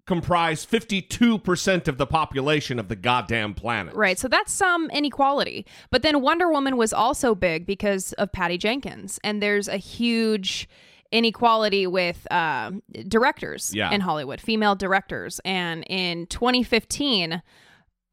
[0.05, 3.95] comprise 52% of the population of the goddamn planet.
[3.95, 4.19] Right.
[4.19, 5.65] So that's some inequality.
[5.89, 9.19] But then Wonder Woman was also big because of Patty Jenkins.
[9.23, 10.69] And there's a huge
[11.11, 12.71] inequality with uh,
[13.07, 13.91] directors Yeah.
[13.91, 15.39] in Hollywood, female directors.
[15.43, 17.41] And in 2015,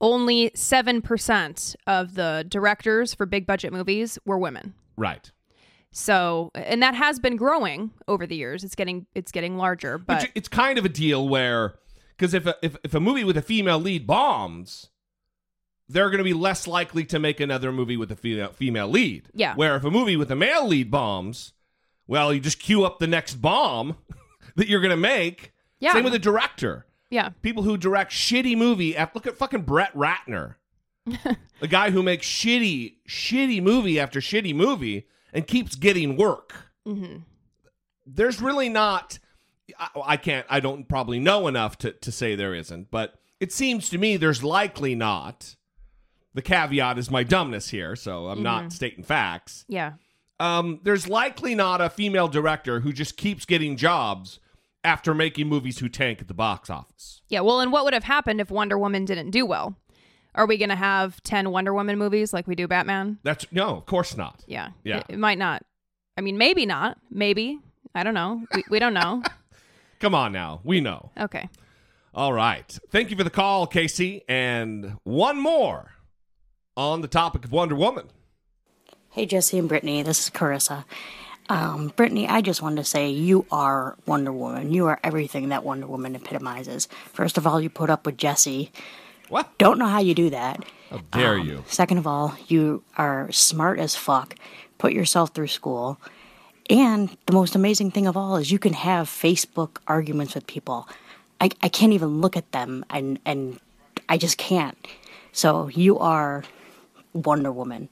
[0.01, 4.75] only 7% of the directors for big budget movies were women.
[4.97, 5.31] Right.
[5.93, 8.65] So, and that has been growing over the years.
[8.65, 11.79] It's getting it's getting larger, but Which it's kind of a deal where
[12.11, 14.91] because if a, if if a movie with a female lead bombs,
[15.89, 19.29] they're going to be less likely to make another movie with a female female lead.
[19.33, 19.55] Yeah.
[19.55, 21.53] Where if a movie with a male lead bombs,
[22.07, 23.97] well, you just queue up the next bomb
[24.57, 25.53] that you're going to make.
[25.79, 25.93] Yeah.
[25.93, 26.86] Same with a director.
[27.11, 27.31] Yeah.
[27.43, 28.95] People who direct shitty movie.
[29.15, 30.57] Look at fucking Brett Ratner.
[31.63, 36.55] a guy who makes shitty, shitty movie after shitty movie and keeps getting work.
[36.85, 37.19] hmm
[38.07, 39.19] There's really not.
[39.79, 40.47] I, I can't.
[40.49, 44.17] I don't probably know enough to to say there isn't, but it seems to me
[44.17, 45.55] there's likely not.
[46.35, 48.73] The caveat is my dumbness here, so I'm not Mhm.
[48.73, 49.65] stating facts.
[49.69, 49.93] Yeah.
[50.39, 54.39] Um, there's likely not a female director who just keeps getting jobs
[54.87, 57.21] after making movies who tank at the box office.
[57.29, 57.41] Yeah.
[57.41, 59.77] Well, and what would have happened if Wonder Woman didn't do well?
[60.35, 63.19] Are we going to have 10 Wonder Woman movies like we do Batman?
[63.25, 64.45] That's no, of course not.
[64.47, 64.71] Yeah.
[64.85, 64.99] Yeah.
[64.99, 65.65] It, it might not.
[66.17, 66.99] I mean, maybe not.
[67.11, 67.59] Maybe.
[67.95, 68.43] I don't know.
[68.55, 69.23] We, we don't know.
[70.01, 71.11] Come on now, we know.
[71.19, 71.49] Okay.
[72.15, 72.79] All right.
[72.91, 74.23] Thank you for the call, Casey.
[74.29, 75.93] And one more
[76.77, 78.09] on the topic of Wonder Woman.
[79.11, 80.85] Hey, Jesse and Brittany, this is Carissa.
[81.49, 84.73] Um, Brittany, I just wanted to say you are Wonder Woman.
[84.73, 86.89] You are everything that Wonder Woman epitomizes.
[87.13, 88.73] First of all, you put up with Jesse.
[89.29, 89.57] What?
[89.59, 90.65] Don't know how you do that.
[90.91, 91.65] How dare Um, you?
[91.69, 94.35] Second of all, you are smart as fuck.
[94.79, 96.01] Put yourself through school.
[96.69, 100.89] And the most amazing thing of all is you can have Facebook arguments with people.
[101.41, 103.61] I, I can't even look at them and, and
[104.09, 104.77] I just can't.
[105.33, 106.43] So you are
[107.13, 107.89] Wonder Woman.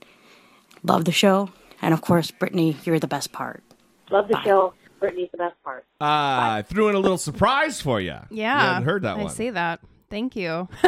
[0.82, 1.50] Love the show.
[1.84, 3.62] And of course, Brittany, you're the best part.
[4.10, 4.72] Love the show.
[5.00, 5.84] Brittany's the best part.
[6.00, 8.16] Uh, I threw in a little surprise for you.
[8.30, 8.54] Yeah.
[8.54, 9.28] You hadn't heard that I one.
[9.32, 9.80] see that.
[10.08, 10.68] Thank you.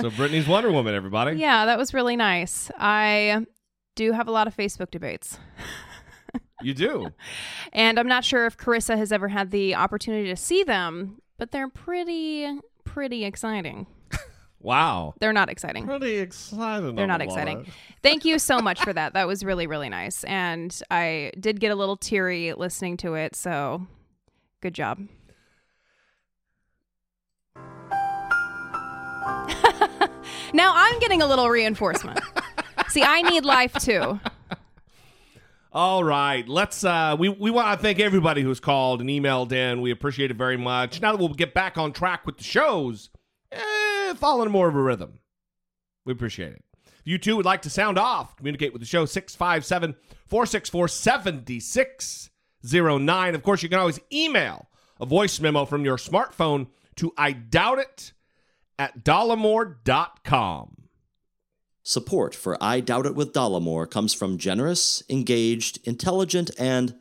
[0.00, 1.38] So Brittany's Wonder Woman, everybody.
[1.38, 2.70] yeah, that was really nice.
[2.78, 3.46] I
[3.94, 5.38] do have a lot of Facebook debates.
[6.62, 7.08] You do.
[7.74, 11.50] And I'm not sure if Carissa has ever had the opportunity to see them, but
[11.50, 12.48] they're pretty,
[12.84, 13.86] pretty exciting.
[14.66, 15.14] Wow.
[15.20, 15.86] They're not exciting.
[15.86, 16.96] Pretty excited.
[16.96, 17.66] They're not exciting.
[18.02, 19.12] Thank you so much for that.
[19.12, 20.24] That was really, really nice.
[20.24, 23.36] And I did get a little teary listening to it.
[23.36, 23.86] So
[24.62, 25.06] good job.
[30.52, 32.18] now I'm getting a little reinforcement.
[32.88, 34.18] See, I need life too.
[35.72, 36.82] All right, let's.
[36.82, 39.80] Uh, we we want to thank everybody who's called and emailed in.
[39.80, 41.00] We appreciate it very much.
[41.00, 43.10] Now that we'll get back on track with the shows,
[43.52, 45.18] eh, Eh, following more of a rhythm,
[46.04, 46.62] we appreciate it.
[47.00, 53.34] If you too would like to sound off, communicate with the show 657 464 7609.
[53.34, 54.68] Of course, you can always email
[55.00, 58.12] a voice memo from your smartphone to I doubt it
[58.78, 60.88] at dollamore.com.
[61.82, 66.96] Support for I Doubt It with Dollamore comes from generous, engaged, intelligent, and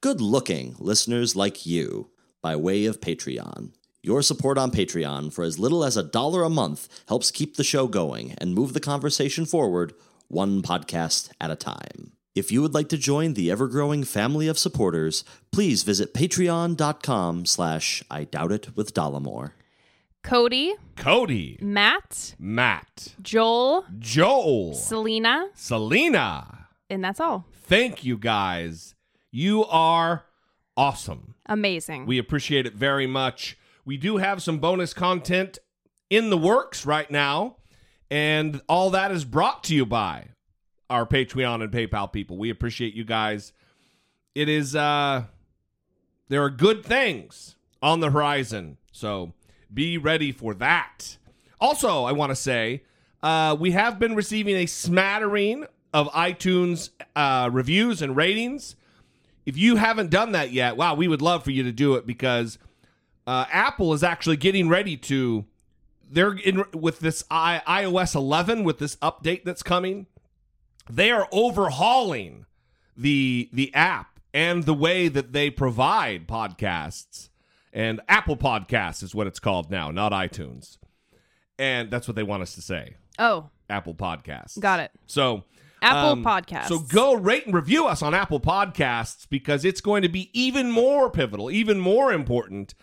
[0.00, 2.10] good looking listeners like you
[2.42, 3.70] by way of Patreon.
[4.04, 7.64] Your support on Patreon for as little as a dollar a month helps keep the
[7.64, 9.94] show going and move the conversation forward
[10.28, 12.12] one podcast at a time.
[12.34, 18.02] If you would like to join the ever-growing family of supporters, please visit patreon.com slash
[18.10, 19.52] I Doubt It with Dollamore.
[20.22, 26.66] Cody, Cody, Matt, Matt, Joel, Joel, Selena, Selena.
[26.90, 27.46] and that's all.
[27.54, 28.94] Thank you guys.
[29.30, 30.26] You are
[30.76, 31.36] awesome.
[31.46, 32.04] Amazing.
[32.04, 33.56] We appreciate it very much.
[33.84, 35.58] We do have some bonus content
[36.10, 37.56] in the works right now,
[38.10, 40.28] and all that is brought to you by
[40.88, 42.38] our Patreon and PayPal people.
[42.38, 43.52] We appreciate you guys.
[44.34, 45.24] It is uh
[46.28, 48.78] there are good things on the horizon.
[48.92, 49.34] So
[49.72, 51.18] be ready for that.
[51.60, 52.82] Also, I want to say
[53.22, 58.76] uh, we have been receiving a smattering of iTunes uh, reviews and ratings.
[59.46, 62.06] If you haven't done that yet, wow, we would love for you to do it
[62.06, 62.58] because
[63.26, 65.44] uh, Apple is actually getting ready to.
[66.10, 70.06] They're in with this I, iOS 11 with this update that's coming.
[70.88, 72.44] They are overhauling
[72.96, 77.30] the the app and the way that they provide podcasts.
[77.72, 80.78] And Apple Podcasts is what it's called now, not iTunes.
[81.58, 82.96] And that's what they want us to say.
[83.18, 84.60] oh, Apple Podcasts.
[84.60, 84.90] got it.
[85.06, 85.44] So
[85.80, 86.68] Apple um, Podcasts.
[86.68, 90.70] So go rate and review us on Apple Podcasts because it's going to be even
[90.70, 92.74] more pivotal, even more important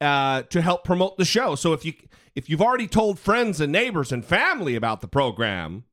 [0.00, 1.54] uh, to help promote the show.
[1.54, 1.92] So if you
[2.34, 5.84] if you've already told friends and neighbors and family about the program,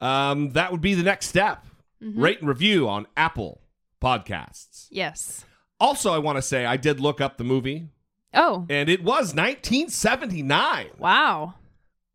[0.00, 1.64] um, that would be the next step.
[2.02, 2.20] Mhm.
[2.20, 3.60] Rate and review on Apple
[4.02, 4.86] Podcasts.
[4.90, 5.44] Yes.
[5.80, 7.88] Also, I want to say I did look up the movie,
[8.32, 10.90] Oh, and it was 1979.
[10.98, 11.54] wow.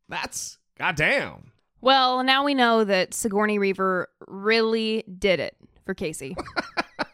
[0.07, 1.51] That's goddamn.
[1.81, 6.35] Well, now we know that Sigourney Weaver really did it for Casey.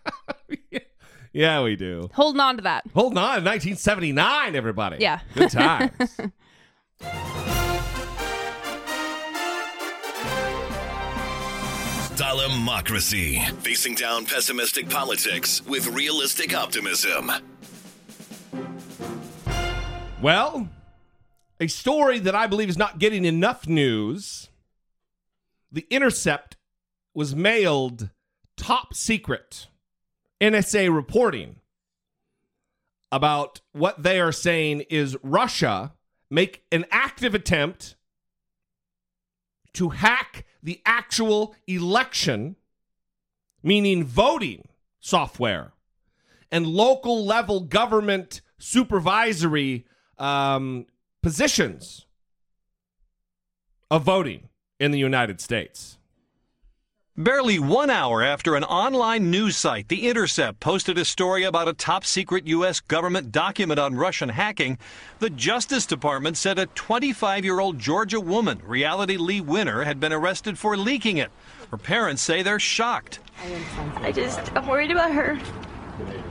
[1.36, 2.10] Yeah, we do.
[2.14, 2.86] Holding on to that.
[2.94, 5.00] Holding on, 1979, everybody.
[5.02, 5.20] Yeah.
[5.34, 5.92] Good times.
[12.16, 13.52] Dollamocracy.
[13.58, 17.30] Facing down pessimistic politics with realistic optimism.
[20.22, 20.70] well,
[21.60, 24.48] a story that I believe is not getting enough news
[25.70, 26.56] The Intercept
[27.14, 28.10] was mailed
[28.56, 29.68] top secret
[30.42, 31.58] NSA reporting
[33.12, 35.94] about what they are saying is Russia
[36.30, 37.96] make an active attempt
[39.74, 42.56] to hack the actual election,
[43.62, 44.68] meaning voting
[45.00, 45.74] software,
[46.52, 49.86] and local level government supervisory
[50.18, 50.86] um,
[51.22, 52.06] positions
[53.92, 55.95] of voting in the United States.
[57.18, 61.74] Barely one hour after an online news site, The Intercept, posted a story about a
[61.74, 62.82] top secret U.S.
[62.82, 64.78] government document on Russian hacking,
[65.20, 70.12] the Justice Department said a 25 year old Georgia woman, Reality Lee Winner, had been
[70.12, 71.32] arrested for leaking it.
[71.72, 73.20] Her parents say they're shocked.
[74.02, 75.40] I just, I'm worried about her.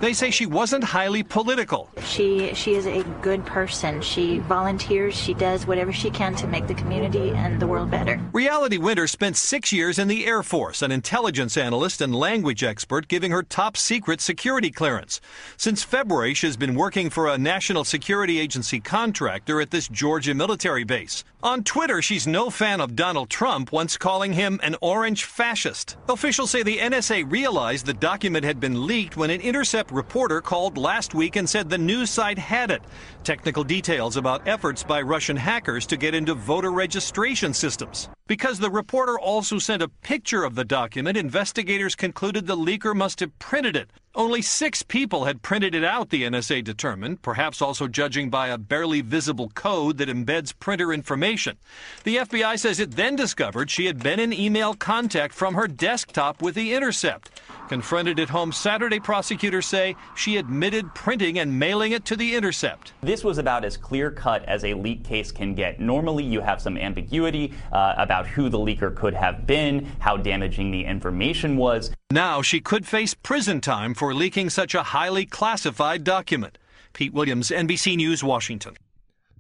[0.00, 1.90] They say she wasn't highly political.
[2.04, 4.02] She she is a good person.
[4.02, 5.14] She volunteers.
[5.14, 8.20] She does whatever she can to make the community and the world better.
[8.32, 13.08] Reality Winner spent six years in the Air Force, an intelligence analyst and language expert,
[13.08, 15.20] giving her top secret security clearance.
[15.56, 20.84] Since February, she's been working for a National Security Agency contractor at this Georgia military
[20.84, 21.24] base.
[21.44, 25.98] On Twitter, she's no fan of Donald Trump, once calling him an orange fascist.
[26.08, 30.78] Officials say the NSA realized the document had been leaked when an Intercept reporter called
[30.78, 32.80] last week and said the news site had it.
[33.24, 38.08] Technical details about efforts by Russian hackers to get into voter registration systems.
[38.26, 43.20] Because the reporter also sent a picture of the document, investigators concluded the leaker must
[43.20, 43.90] have printed it.
[44.16, 48.56] Only six people had printed it out, the NSA determined, perhaps also judging by a
[48.56, 51.56] barely visible code that embeds printer information.
[52.04, 56.40] The FBI says it then discovered she had been in email contact from her desktop
[56.40, 57.40] with The Intercept.
[57.68, 62.92] Confronted at home Saturday, prosecutors say she admitted printing and mailing it to The Intercept.
[63.02, 65.80] This was about as clear cut as a leak case can get.
[65.80, 70.70] Normally, you have some ambiguity uh, about who the leaker could have been, how damaging
[70.70, 71.90] the information was.
[72.10, 76.58] Now she could face prison time for leaking such a highly classified document.
[76.92, 78.76] Pete Williams, NBC News, Washington.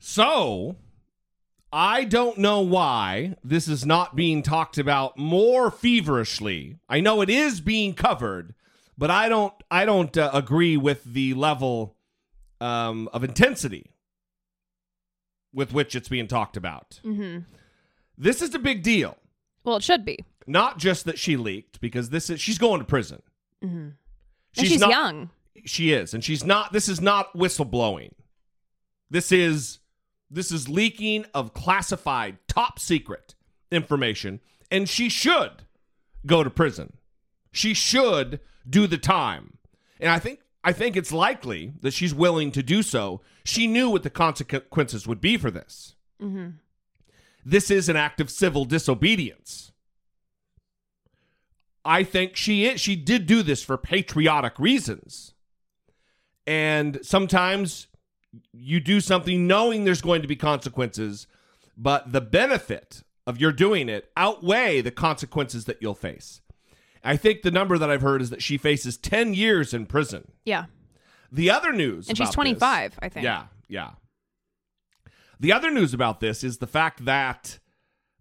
[0.00, 0.76] So,
[1.72, 6.76] I don't know why this is not being talked about more feverishly.
[6.88, 8.54] I know it is being covered,
[8.98, 11.96] but I don't I don't uh, agree with the level
[12.60, 13.90] um, of intensity
[15.52, 17.00] with which it's being talked about.
[17.04, 17.40] Mm-hmm.
[18.16, 19.16] This is a big deal.
[19.64, 20.18] Well, it should be.
[20.46, 23.22] Not just that she leaked, because this is she's going to prison.
[23.62, 23.76] Mm-hmm.
[23.76, 25.30] and she's not- young.
[25.66, 26.72] She is, and she's not.
[26.72, 28.10] This is not whistleblowing.
[29.08, 29.78] This is
[30.30, 33.34] this is leaking of classified, top secret
[33.72, 35.62] information, and she should
[36.26, 36.94] go to prison.
[37.52, 39.56] She should do the time,
[40.00, 43.22] and I think I think it's likely that she's willing to do so.
[43.44, 45.94] She knew what the consequences would be for this.
[46.20, 46.48] Mm-hmm.
[47.44, 49.72] This is an act of civil disobedience.
[51.84, 55.34] I think she is, she did do this for patriotic reasons.
[56.46, 57.88] And sometimes
[58.52, 61.26] you do something knowing there's going to be consequences,
[61.76, 66.40] but the benefit of your doing it outweigh the consequences that you'll face.
[67.02, 70.32] I think the number that I've heard is that she faces 10 years in prison.
[70.44, 70.66] Yeah.
[71.30, 73.24] The other news And she's about this- 25, I think.
[73.24, 73.90] Yeah, yeah.
[75.40, 77.58] The other news about this is the fact that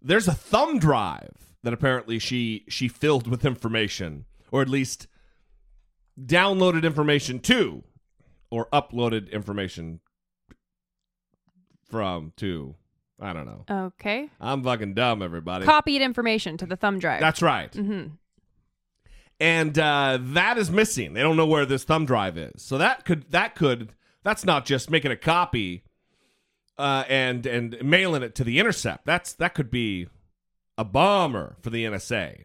[0.02, 5.06] there's a thumb drive that apparently she she filled with information, or at least
[6.20, 7.82] downloaded information to,
[8.50, 10.00] or uploaded information
[11.88, 12.74] from to.
[13.20, 13.64] I don't know.
[13.86, 14.28] Okay.
[14.40, 15.64] I'm fucking dumb, everybody.
[15.64, 17.20] Copied information to the thumb drive.
[17.20, 17.70] That's right.
[17.72, 18.08] Mm-hmm.
[19.40, 21.14] and uh, that is missing.
[21.14, 22.62] They don't know where this thumb drive is.
[22.62, 25.84] So that could that could that's not just making a copy
[26.78, 29.06] uh, and and mailing it to the intercept.
[29.06, 30.08] That's that could be
[30.76, 32.44] a bummer for the NSA.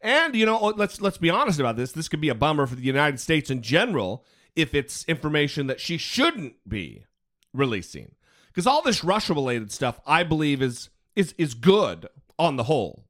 [0.00, 1.92] And you know, let's let's be honest about this.
[1.92, 5.80] This could be a bummer for the United States in general if it's information that
[5.80, 7.04] she shouldn't be
[7.52, 8.14] releasing.
[8.48, 12.08] Because all this Russia related stuff, I believe, is is is good
[12.38, 13.06] on the whole.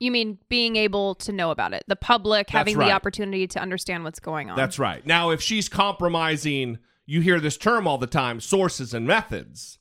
[0.00, 2.86] You mean being able to know about it, the public having right.
[2.86, 4.56] the opportunity to understand what's going on.
[4.56, 5.04] That's right.
[5.04, 9.77] Now, if she's compromising, you hear this term all the time sources and methods.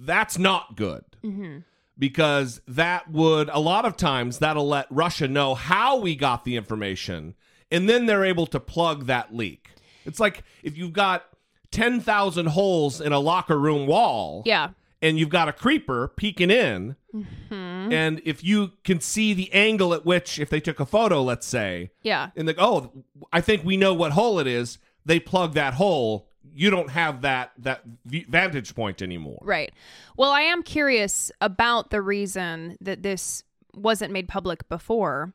[0.00, 1.58] That's not good Mm-hmm.
[1.98, 6.54] because that would, a lot of times, that'll let Russia know how we got the
[6.56, 7.34] information,
[7.72, 9.70] and then they're able to plug that leak.
[10.06, 11.24] It's like if you've got
[11.72, 14.42] 10,000 holes in a locker room wall.
[14.46, 14.70] Yeah.
[15.00, 16.96] And you've got a creeper peeking in.
[17.14, 17.92] Mm-hmm.
[17.92, 21.46] And if you can see the angle at which, if they took a photo, let's
[21.46, 22.30] say, Yeah.
[22.36, 24.78] and they oh, I think we know what hole it is.
[25.04, 26.27] They plug that hole.
[26.58, 29.38] You don't have that that vantage point anymore.
[29.42, 29.72] Right.
[30.16, 33.44] Well, I am curious about the reason that this
[33.74, 35.32] wasn't made public before.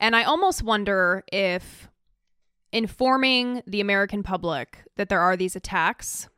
[0.00, 1.88] And I almost wonder if
[2.72, 6.28] informing the American public that there are these attacks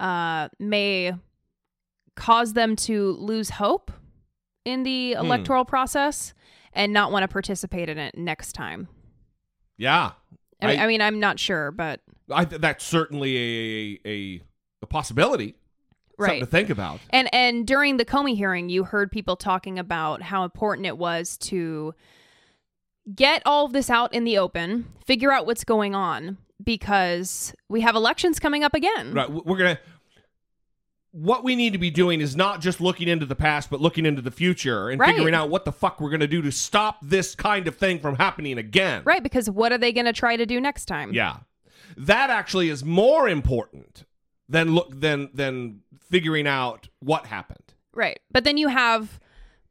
[0.00, 1.12] uh, may
[2.16, 3.92] cause them to lose hope
[4.64, 5.26] in the Hmm.
[5.26, 6.32] electoral process
[6.72, 8.88] and not want to participate in it next time.
[9.76, 10.12] Yeah.
[10.60, 12.00] I, mean, I mean, I'm not sure, but
[12.30, 14.42] I, that's certainly a, a,
[14.82, 15.54] a possibility.
[16.18, 16.40] Something Right.
[16.40, 16.98] to think about.
[17.10, 21.36] And and during the Comey hearing, you heard people talking about how important it was
[21.38, 21.94] to
[23.14, 27.82] get all of this out in the open, figure out what's going on because we
[27.82, 29.14] have elections coming up again.
[29.14, 29.30] Right.
[29.30, 29.82] We're going to.
[31.12, 34.04] What we need to be doing is not just looking into the past, but looking
[34.04, 35.14] into the future and Right.
[35.14, 37.98] figuring out what the fuck we're going to do to stop this kind of thing
[37.98, 39.02] from happening again.
[39.04, 41.14] Right, because what are they going to try to do next time?
[41.14, 41.38] Yeah.
[41.96, 44.04] That actually is more important
[44.48, 45.80] than look than than
[46.10, 47.74] figuring out what happened.
[47.92, 48.18] Right.
[48.30, 49.20] But then you have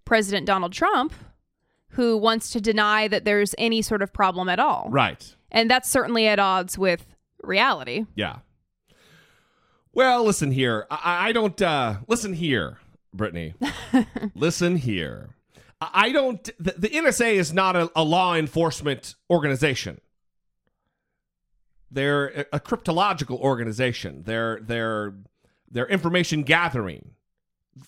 [0.05, 1.13] President Donald Trump
[1.91, 4.87] who wants to deny that there's any sort of problem at all.
[4.91, 5.35] Right.
[5.51, 8.05] And that's certainly at odds with reality.
[8.15, 8.39] Yeah.
[9.93, 10.85] Well, listen here.
[10.91, 12.77] I, I don't uh listen here,
[13.13, 13.55] Brittany.
[14.35, 15.29] listen here.
[15.79, 19.99] I don't the, the NSA is not a, a law enforcement organization.
[21.89, 24.23] They're a, cryptological organization.
[24.25, 25.13] They're they're
[25.69, 27.11] they're information gathering.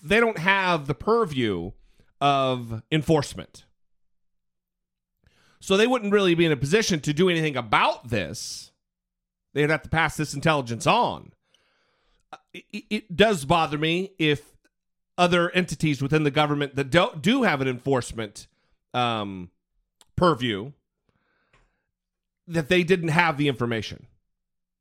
[0.04, 1.72] They don't have the purview
[2.22, 3.66] of enforcement.
[5.60, 8.72] So they wouldn't really be in a position to do anything about this.
[9.54, 11.34] They'd have to pass this intelligence on.
[12.32, 14.56] Uh, It, it does bother me if
[15.18, 18.47] other entities within the government that don't do have an enforcement
[18.93, 19.50] um,
[20.16, 20.72] purview
[22.50, 24.08] that they didn't have the information.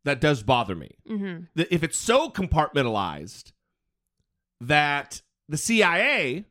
[0.04, 0.96] That does bother me.
[1.08, 1.44] Mm-hmm.
[1.70, 3.52] If it's so compartmentalized
[4.60, 6.44] that the CIA,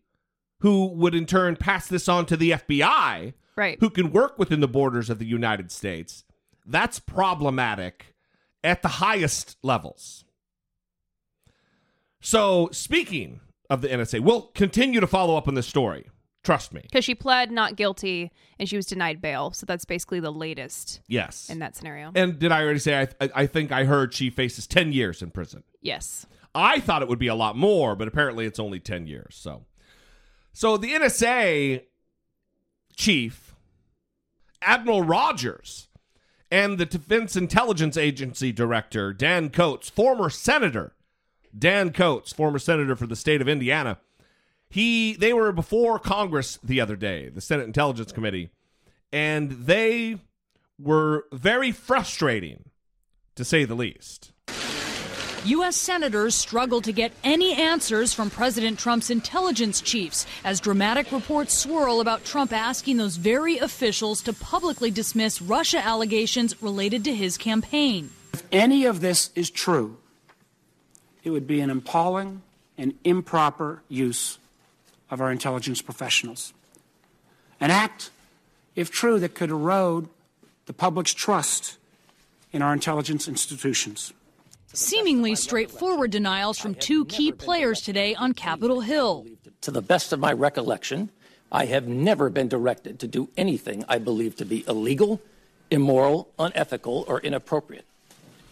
[0.60, 3.78] who would in turn pass this on to the FBI, Right.
[3.80, 6.24] who can work within the borders of the United States,
[6.66, 8.14] that's problematic
[8.64, 10.24] at the highest levels.
[12.22, 13.40] So, speaking
[13.70, 16.08] of the NSA, we'll continue to follow up on this story.
[16.48, 16.80] Trust me.
[16.82, 19.52] Because she pled not guilty and she was denied bail.
[19.52, 21.50] So that's basically the latest Yes.
[21.50, 22.10] in that scenario.
[22.16, 25.22] And did I already say I, I, I think I heard she faces 10 years
[25.22, 25.64] in prison?
[25.82, 26.26] yes.
[26.56, 29.36] I thought it would be a lot more, but apparently it's only 10 years.
[29.36, 29.66] So,
[30.54, 31.84] so the NSA
[32.96, 33.54] chief,
[34.62, 35.88] Admiral Rogers,
[36.50, 40.96] and the Defense Intelligence Agency director, Dan Coats, former senator,
[41.56, 44.00] Dan Coats, former senator for the state of Indiana,
[44.70, 48.52] he they were before Congress the other day, the Senate Intelligence Committee,
[49.12, 50.18] and they
[50.80, 52.70] were very frustrating,
[53.36, 54.32] to say the least.
[55.46, 55.78] U.S.
[55.78, 62.02] senators struggle to get any answers from President Trump's intelligence chiefs as dramatic reports swirl
[62.02, 68.10] about Trump asking those very officials to publicly dismiss Russia allegations related to his campaign.
[68.34, 69.98] If any of this is true,
[71.24, 72.42] it would be an appalling
[72.78, 74.40] and improper use
[75.10, 76.54] of our intelligence professionals.
[77.60, 78.12] An act,
[78.76, 80.10] if true, that could erode
[80.66, 81.78] the public's trust
[82.52, 84.14] in our intelligence institutions.
[84.74, 89.26] Seemingly straightforward denials from two key players today on Capitol Hill.
[89.62, 91.10] To the best of my recollection,
[91.52, 95.22] I have never been directed to do anything I believe to be illegal,
[95.72, 97.86] immoral, unethical, or inappropriate.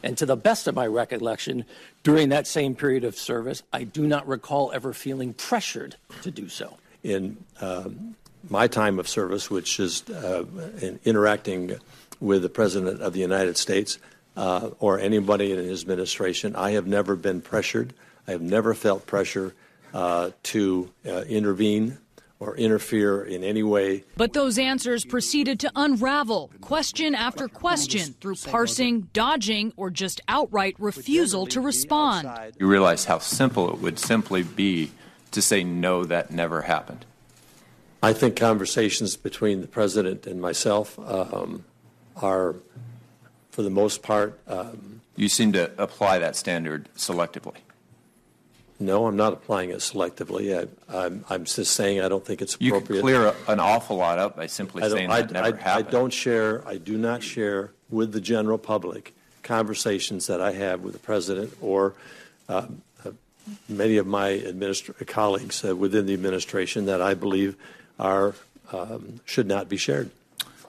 [0.05, 1.65] And to the best of my recollection,
[2.03, 6.47] during that same period of service, I do not recall ever feeling pressured to do
[6.47, 6.77] so.
[7.01, 8.15] in um,
[8.49, 10.45] my time of service, which is uh,
[10.79, 11.75] in interacting
[12.19, 13.97] with the President of the United States
[14.37, 17.93] uh, or anybody in his administration, I have never been pressured.
[18.27, 19.53] I have never felt pressure
[19.93, 21.97] uh, to uh, intervene
[22.45, 28.35] or interfere in any way But those answers proceeded to unravel question after question through
[28.35, 32.29] parsing, dodging, or just outright refusal to respond.
[32.59, 34.91] You realize how simple it would simply be
[35.31, 37.05] to say, no, that never happened.
[38.01, 41.65] I think conversations between the president and myself um,
[42.15, 42.55] are,
[43.49, 47.64] for the most part, um, You seem to apply that standard selectively.
[48.79, 50.67] No, I'm not applying it selectively.
[50.89, 53.01] I, I'm, I'm just saying I don't think it's You appropriate.
[53.01, 55.57] could clear a- an awful lot up by simply I don't, saying I, that never
[55.57, 55.87] I- happened.
[55.87, 59.13] I don't share, I do not share with the general public
[59.43, 61.93] conversations that I have with the president or
[62.49, 63.11] um, uh,
[63.69, 67.55] many of my administr- colleagues uh, within the administration that I believe
[67.99, 68.35] are
[68.73, 70.09] um, should not be shared.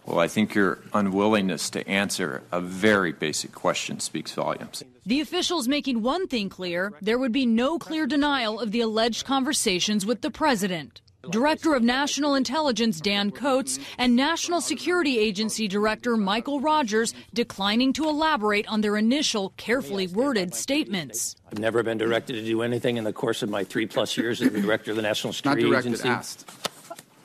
[0.04, 4.84] Well, I think your unwillingness to answer a very basic question speaks volumes.
[5.06, 9.24] The officials making one thing clear there would be no clear denial of the alleged
[9.24, 11.00] conversations with the president.
[11.30, 18.08] Director of National Intelligence Dan Coats and National Security Agency Director Michael Rogers declining to
[18.08, 21.36] elaborate on their initial carefully worded statements.
[21.52, 24.42] I've never been directed to do anything in the course of my three plus years
[24.42, 26.50] as the director of the National Security Not directed, Agency asked.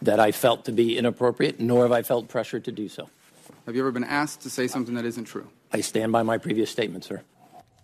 [0.04, 3.10] that I felt to be inappropriate, nor have I felt pressured to do so.
[3.66, 5.48] Have you ever been asked to say something that isn't true?
[5.74, 7.24] I stand by my previous statement, sir.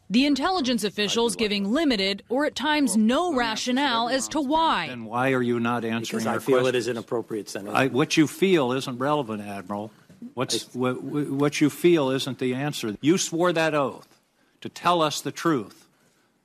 [0.10, 4.88] The intelligence officials giving limited or at times no rationale as to why.
[4.88, 6.86] Then why are you not answering Because our I feel it questions?
[6.86, 7.76] is inappropriate, Senator.
[7.76, 9.91] I, what you feel isn't relevant, Admiral.
[10.34, 12.95] What's, what, what you feel isn't the answer.
[13.01, 14.08] You swore that oath
[14.62, 15.88] to tell us the truth,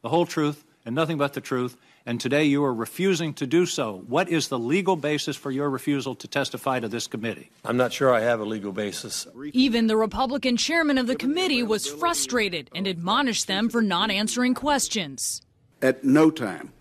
[0.02, 3.66] the whole truth, and nothing but the truth, and today you are refusing to do
[3.66, 4.03] so.
[4.07, 7.50] What is the legal basis for your refusal to testify to this committee?
[7.64, 9.26] I'm not sure I have a legal basis.
[9.53, 14.55] Even the Republican chairman of the committee was frustrated and admonished them for not answering
[14.55, 15.42] questions.
[15.80, 16.72] At no time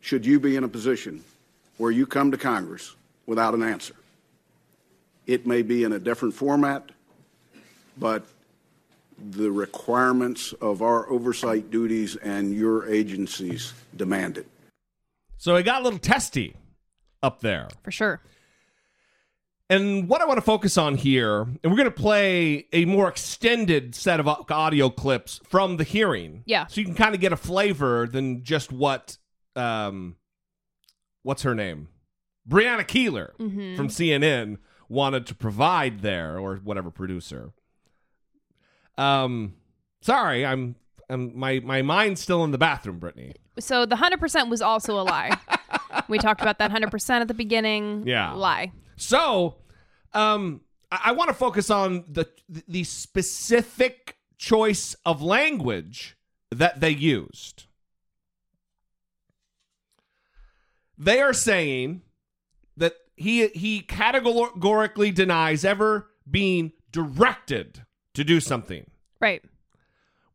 [0.00, 1.24] should you be in a position
[1.76, 2.94] where you come to Congress
[3.26, 3.94] without an answer.
[5.26, 6.90] It may be in a different format,
[7.98, 8.24] but
[9.30, 14.46] the requirements of our oversight duties and your agencies demand it.
[15.36, 16.54] So it got a little testy
[17.22, 17.68] up there.
[17.82, 18.20] For sure.
[19.70, 23.06] And what I want to focus on here, and we're going to play a more
[23.08, 26.42] extended set of audio clips from the hearing.
[26.46, 26.66] Yeah.
[26.68, 29.18] So you can kind of get a flavor than just what,
[29.56, 30.16] um,
[31.22, 31.88] what's her name?
[32.48, 33.76] Brianna Keilar Mhm.
[33.76, 34.56] from CNN
[34.88, 37.52] wanted to provide there, or whatever producer.
[38.98, 39.54] Um,
[40.02, 40.74] sorry, I'm,
[41.08, 43.32] I'm my my mind's still in the bathroom, Brittany.
[43.58, 45.36] So the 100% was also a lie.
[46.08, 48.06] we talked about that 100% at the beginning.
[48.06, 48.32] Yeah.
[48.32, 48.72] Lie.
[48.96, 49.56] So,
[50.12, 50.60] um,
[50.92, 52.28] I, I want to focus on the
[52.66, 56.16] the specific choice of language
[56.50, 57.64] that they used.
[60.96, 62.02] They are saying
[62.76, 67.84] that he he categorically denies ever being directed
[68.18, 68.84] to do something.
[69.20, 69.42] Right.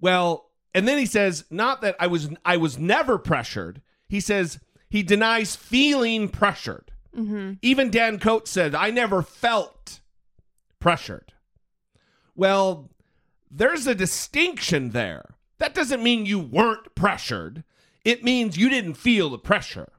[0.01, 3.81] Well, and then he says not that I was I was never pressured.
[4.07, 4.59] He says
[4.89, 6.91] he denies feeling pressured.
[7.15, 7.53] Mm-hmm.
[7.61, 9.99] Even Dan Coats said, I never felt
[10.79, 11.33] pressured.
[12.35, 12.89] Well,
[13.51, 15.35] there's a distinction there.
[15.59, 17.63] That doesn't mean you weren't pressured,
[18.03, 19.91] it means you didn't feel the pressure.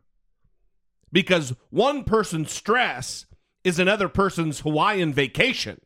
[1.13, 3.27] Because one person's stress
[3.63, 5.81] is another person's Hawaiian vacation.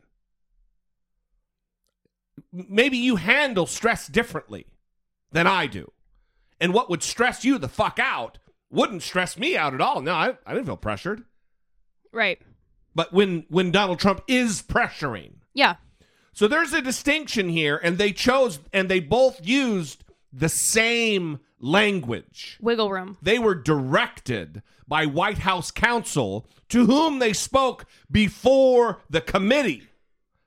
[2.53, 4.67] Maybe you handle stress differently
[5.33, 5.91] than I do.
[6.61, 8.39] And what would stress you the fuck out
[8.71, 10.01] wouldn't stress me out at all.
[10.03, 11.25] No, I, I didn't feel pressured.
[12.13, 12.41] Right.
[12.95, 15.77] But when when Donald Trump is pressuring, Yeah.
[16.33, 22.59] so there's a distinction here, and they chose and they both used the same language.
[22.61, 23.17] Wiggle room.
[23.23, 29.85] They were directed by White House counsel to whom they spoke before the committee,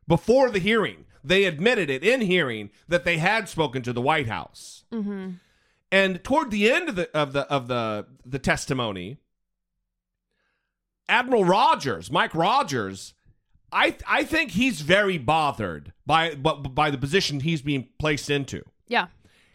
[0.08, 1.06] before the hearing.
[1.24, 4.86] They admitted it in hearing that they had spoken to the White House.
[4.92, 5.32] Mm-hmm.
[5.92, 9.18] And toward the end of the of the of the the testimony,
[11.10, 13.14] Admiral Rogers, Mike Rogers,
[13.72, 18.64] I I think he's very bothered by by, by the position he's being placed into
[18.88, 19.08] Yeah.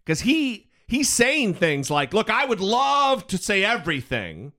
[0.05, 4.53] because he he's saying things like, "Look, I would love to say everything,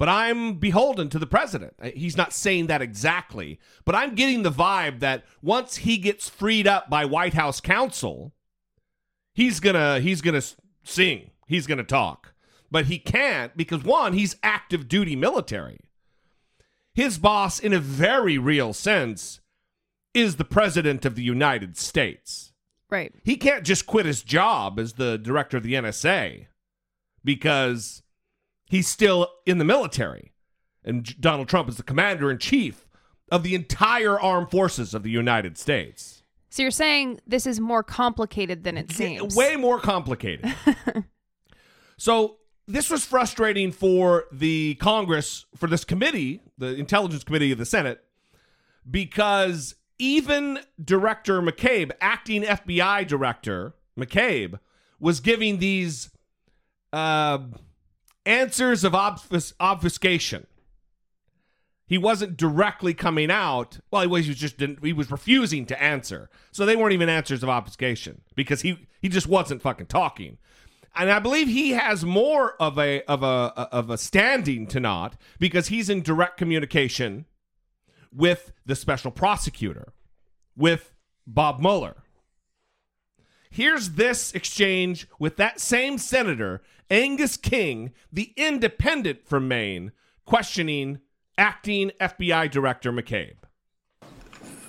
[0.00, 4.42] but I'm beholden to the president." Uh, He's not saying that exactly, but I'm getting
[4.42, 8.32] the vibe that once he gets freed up by White House counsel,
[9.34, 10.42] he's gonna he's gonna
[10.82, 12.32] sing, he's gonna talk,
[12.70, 15.80] but he can't because one, he's active duty military.
[16.94, 19.40] His boss, in a very real sense,
[20.14, 22.52] is the president of the United States.
[22.88, 23.14] Right.
[23.22, 26.46] He can't just quit his job as the director of the NSA
[27.22, 28.02] because
[28.70, 30.32] he's still in the military.
[30.82, 32.86] And Donald Trump is the commander in chief
[33.30, 36.22] of the entire armed forces of the United States.
[36.48, 39.36] So you're saying this is more complicated than it seems.
[39.36, 40.54] Way more complicated.
[41.96, 47.66] so this was frustrating for the Congress, for this committee, the Intelligence Committee of the
[47.66, 48.02] Senate,
[48.88, 54.58] because even Director McCabe, acting FBI Director McCabe,
[54.98, 56.10] was giving these
[56.92, 57.38] uh,
[58.26, 60.46] answers of obfus- obfuscation.
[61.86, 63.80] He wasn't directly coming out.
[63.90, 66.30] Well, he was, he was just didn't, he was refusing to answer.
[66.52, 70.38] So they weren't even answers of obfuscation because he he just wasn't fucking talking.
[70.94, 75.16] And I believe he has more of a of a of a standing to not
[75.38, 77.26] because he's in direct communication
[78.12, 79.92] with the special prosecutor,
[80.56, 80.92] with
[81.26, 81.96] Bob Mueller.
[83.50, 89.92] Here's this exchange with that same senator, Angus King, the independent from Maine,
[90.24, 90.98] questioning
[91.38, 93.36] acting FBI Director McCabe.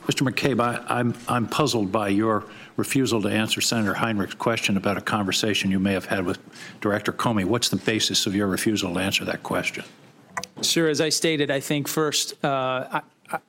[0.05, 0.27] Mr.
[0.27, 2.43] McCabe, I, I'm, I'm puzzled by your
[2.75, 6.39] refusal to answer Senator Heinrich's question about a conversation you may have had with
[6.79, 7.45] Director Comey.
[7.45, 9.83] What's the basis of your refusal to answer that question?
[10.61, 12.47] Sure, as I stated, I think first, uh,
[12.91, 13.01] I,
[13.31, 13.39] I,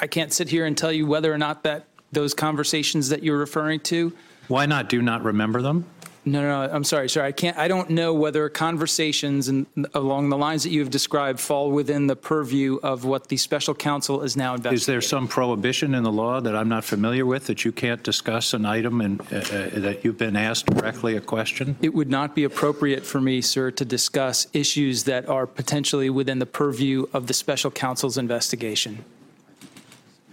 [0.00, 3.38] I can't sit here and tell you whether or not that those conversations that you're
[3.38, 4.12] referring to.
[4.48, 4.88] Why not?
[4.88, 5.86] Do you not remember them?
[6.26, 7.24] No, no, no, I'm sorry, sir.
[7.24, 7.56] I can't.
[7.56, 9.64] I don't know whether conversations and
[9.94, 13.74] along the lines that you have described fall within the purview of what the special
[13.76, 14.76] counsel is now investigating.
[14.76, 18.02] Is there some prohibition in the law that I'm not familiar with that you can't
[18.02, 21.76] discuss an item and uh, uh, that you've been asked directly a question?
[21.80, 26.40] It would not be appropriate for me, sir, to discuss issues that are potentially within
[26.40, 29.04] the purview of the special counsel's investigation.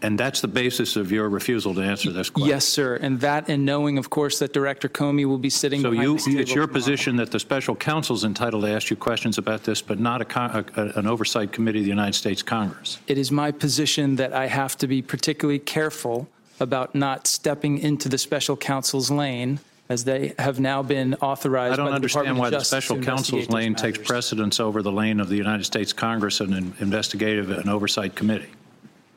[0.03, 2.49] And that's the basis of your refusal to answer this question?
[2.49, 2.95] Yes, sir.
[2.97, 6.13] And that, and knowing, of course, that Director Comey will be sitting So behind you,
[6.15, 6.73] this table it's your tomorrow.
[6.73, 10.21] position that the special counsel is entitled to ask you questions about this, but not
[10.21, 12.99] a, con- a, an oversight committee of the United States Congress?
[13.07, 16.27] It is my position that I have to be particularly careful
[16.59, 21.75] about not stepping into the special counsel's lane, as they have now been authorized I
[21.77, 23.97] don't by the understand Department why of the Justice special to counsel's investigate lane takes
[23.99, 24.07] matters.
[24.07, 28.49] precedence over the lane of the United States Congress and an investigative and oversight committee.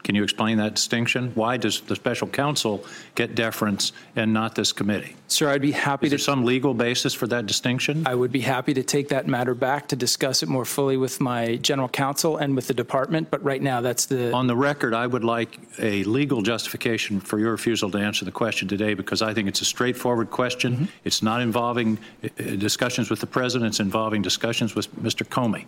[0.07, 1.33] Can you explain that distinction?
[1.35, 2.85] Why does the special counsel
[3.17, 5.17] get deference and not this committee?
[5.27, 6.15] Sir, I'd be happy to.
[6.15, 8.07] Is there some legal basis for that distinction?
[8.07, 11.21] I would be happy to take that matter back to discuss it more fully with
[11.21, 14.33] my general counsel and with the department, but right now that's the.
[14.33, 18.31] On the record, I would like a legal justification for your refusal to answer the
[18.31, 20.75] question today because I think it's a straightforward question.
[20.75, 20.85] Mm-hmm.
[21.03, 25.27] It's not involving uh, uh, discussions with the president, it's involving discussions with Mr.
[25.27, 25.67] Comey.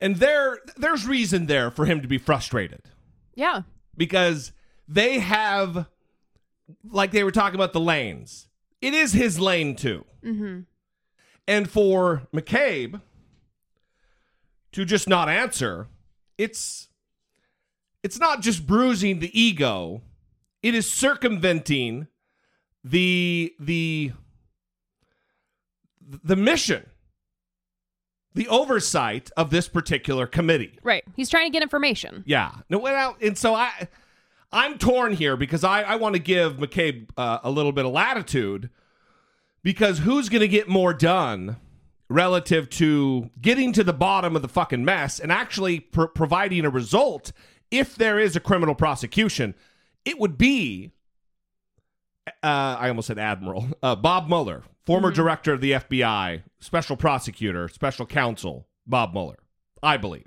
[0.00, 2.80] And there there's reason there for him to be frustrated.
[3.34, 3.62] Yeah.
[3.96, 4.52] because
[4.88, 5.86] they have
[6.84, 8.48] like they were talking about the lanes.
[8.80, 10.04] It is his lane too.
[10.24, 10.60] Mm-hmm.
[11.46, 13.00] And for McCabe
[14.72, 15.88] to just not answer,
[16.38, 16.88] it's
[18.02, 20.02] it's not just bruising the ego.
[20.62, 22.06] It is circumventing
[22.84, 24.12] the the
[26.00, 26.86] the mission,
[28.34, 30.78] the oversight of this particular committee.
[30.82, 31.04] Right.
[31.16, 32.24] He's trying to get information.
[32.26, 32.52] Yeah.
[32.70, 33.88] No, well, and so I,
[34.52, 37.92] I'm torn here because I, I want to give McCabe uh, a little bit of
[37.92, 38.70] latitude
[39.62, 41.56] because who's going to get more done
[42.08, 46.70] relative to getting to the bottom of the fucking mess and actually pr- providing a
[46.70, 47.32] result
[47.70, 49.54] if there is a criminal prosecution?
[50.04, 50.90] It would be,
[52.42, 57.68] uh, I almost said Admiral, uh, Bob Mueller, former director of the FBI, special prosecutor,
[57.68, 59.38] special counsel, Bob Mueller,
[59.82, 60.26] I believe.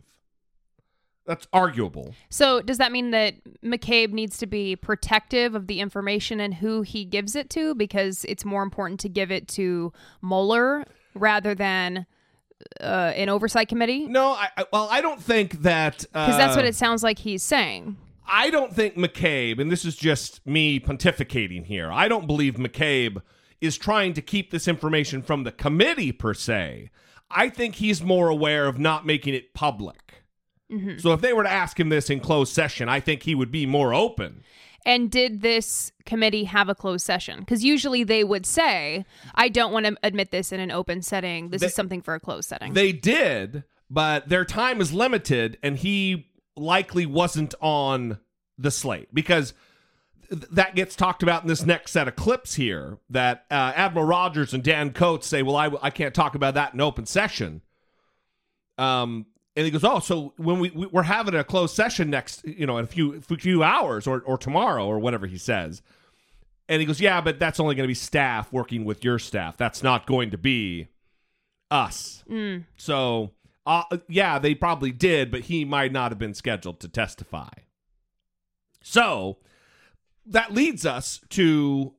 [1.25, 2.13] That's arguable.
[2.29, 3.33] So does that mean that
[3.63, 8.25] McCabe needs to be protective of the information and who he gives it to because
[8.25, 9.91] it's more important to give it to
[10.21, 10.85] Mueller
[11.15, 12.05] rather than
[12.79, 14.05] uh, an oversight committee?
[14.05, 17.19] No, I, I well, I don't think that Because that's what uh, it sounds like
[17.19, 17.97] he's saying.
[18.27, 21.91] I don't think McCabe, and this is just me pontificating here.
[21.91, 23.21] I don't believe McCabe
[23.65, 26.89] is trying to keep this information from the committee per se.
[27.29, 30.23] I think he's more aware of not making it public.
[30.71, 31.01] Mhm.
[31.01, 33.51] So if they were to ask him this in closed session, I think he would
[33.51, 34.43] be more open.
[34.85, 37.39] And did this committee have a closed session?
[37.39, 41.49] Because usually they would say, I don't want to admit this in an open setting.
[41.49, 42.73] This They- is something for a closed setting.
[42.73, 48.19] They did, but their time is limited, and he likely wasn't on
[48.57, 49.53] the slate because
[50.29, 52.97] that gets talked about in this next set of clips here.
[53.09, 56.73] That uh, Admiral Rogers and Dan Coats say, "Well, I, I can't talk about that
[56.73, 57.61] in open session."
[58.77, 62.45] Um, and he goes, "Oh, so when we, we we're having a closed session next,
[62.45, 65.81] you know, in a few few hours or or tomorrow or whatever he says."
[66.67, 69.57] And he goes, "Yeah, but that's only going to be staff working with your staff.
[69.57, 70.87] That's not going to be
[71.71, 72.65] us." Mm.
[72.75, 73.31] So,
[73.65, 77.49] uh, yeah, they probably did, but he might not have been scheduled to testify.
[78.81, 79.37] So,
[80.25, 81.93] that leads us to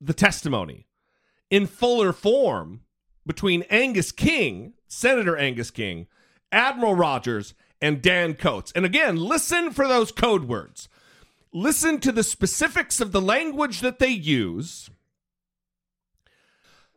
[0.00, 0.86] the testimony
[1.50, 2.82] in fuller form
[3.24, 6.06] between Angus King, Senator Angus King,
[6.52, 8.72] Admiral Rogers, and Dan Coats.
[8.74, 10.88] And again, listen for those code words.
[11.52, 14.90] Listen to the specifics of the language that they use.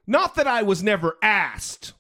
[0.06, 1.94] Not that I was never asked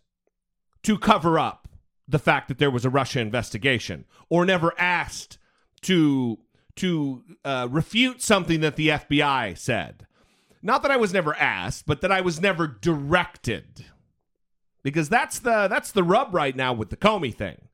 [0.83, 1.67] to cover up
[2.07, 5.37] the fact that there was a Russia investigation, or never asked
[5.81, 6.39] to
[6.75, 10.05] to uh, refute something that the FBI said.
[10.61, 13.85] Not that I was never asked, but that I was never directed.
[14.83, 17.67] Because that's the that's the rub right now with the Comey thing.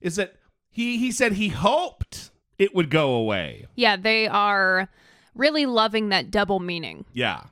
[0.00, 0.34] Is that
[0.70, 3.66] he he said he hoped it would go away.
[3.74, 4.88] Yeah, they are
[5.34, 7.04] really loving that double meaning.
[7.12, 7.44] Yeah.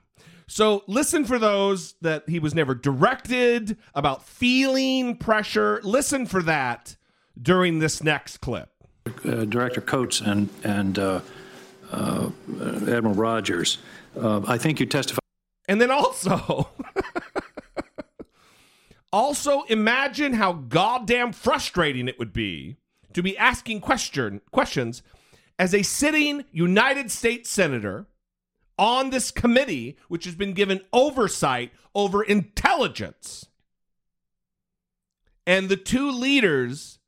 [0.46, 5.80] So listen for those that he was never directed about feeling pressure.
[5.84, 6.96] Listen for that
[7.40, 8.69] during this next clip.
[9.24, 11.20] Uh, Director Coats and and uh,
[11.92, 12.30] uh,
[12.88, 13.78] Admiral Rogers,
[14.16, 15.20] I think you testified.
[15.68, 16.68] And then also,
[19.12, 22.76] also imagine how goddamn frustrating it would be
[23.12, 25.02] to be asking question questions
[25.58, 28.06] as a sitting United States senator
[28.78, 33.46] on this committee, which has been given oversight over intelligence.
[35.46, 36.99] And the two leaders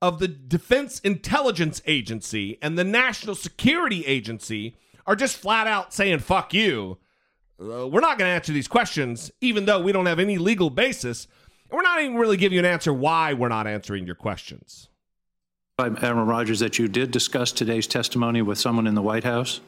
[0.00, 4.76] of the Defense Intelligence Agency and the National Security Agency
[5.06, 6.98] are just flat out saying, fuck you.
[7.60, 10.70] Uh, we're not going to answer these questions, even though we don't have any legal
[10.70, 11.26] basis.
[11.70, 14.88] And we're not even really giving you an answer why we're not answering your questions.
[15.80, 19.60] Admiral Rogers, that you did discuss today's testimony with someone in the White House?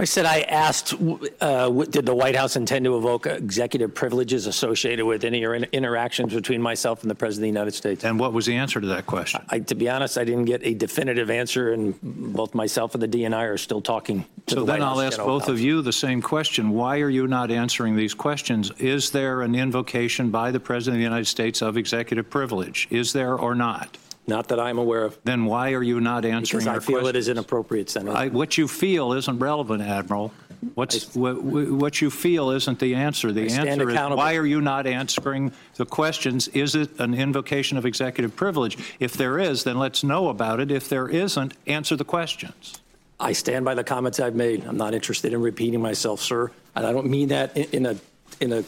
[0.00, 0.94] I said I asked,
[1.42, 5.66] uh, did the White House intend to evoke executive privileges associated with any or in-
[5.72, 8.02] interactions between myself and the President of the United States?
[8.02, 9.42] And what was the answer to that question?
[9.50, 13.08] I, to be honest, I didn't get a definitive answer, and both myself and the
[13.08, 14.54] DNI are still talking to the United States.
[14.54, 16.70] So the then White I'll House ask General both of you the same question.
[16.70, 18.70] Why are you not answering these questions?
[18.78, 22.88] Is there an invocation by the President of the United States of executive privilege?
[22.90, 23.98] Is there or not?
[24.30, 25.18] Not that I'm aware of.
[25.24, 27.26] Then why are you not answering Because I feel it questions?
[27.26, 28.16] is inappropriate, Senator.
[28.16, 30.32] I, what you feel isn't relevant, Admiral.
[30.74, 33.32] What's what, what you feel isn't the answer.
[33.32, 34.18] The stand answer is accountable.
[34.18, 36.46] why are you not answering the questions?
[36.48, 38.78] Is it an invocation of executive privilege?
[39.00, 40.70] If there is, then let's know about it.
[40.70, 42.80] If there isn't, answer the questions.
[43.18, 44.64] I stand by the comments I've made.
[44.64, 47.96] I'm not interested in repeating myself, sir, and I don't mean that in, in a
[48.40, 48.64] in a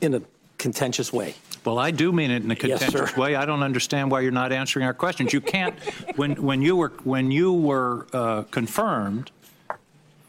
[0.00, 0.22] in a
[0.58, 1.34] contentious way.
[1.64, 3.36] Well, I do mean it in a Yes, contentious way.
[3.36, 5.32] I don't understand why you're not answering our questions.
[5.32, 5.78] You can't
[6.16, 9.30] when when you were when you were uh, confirmed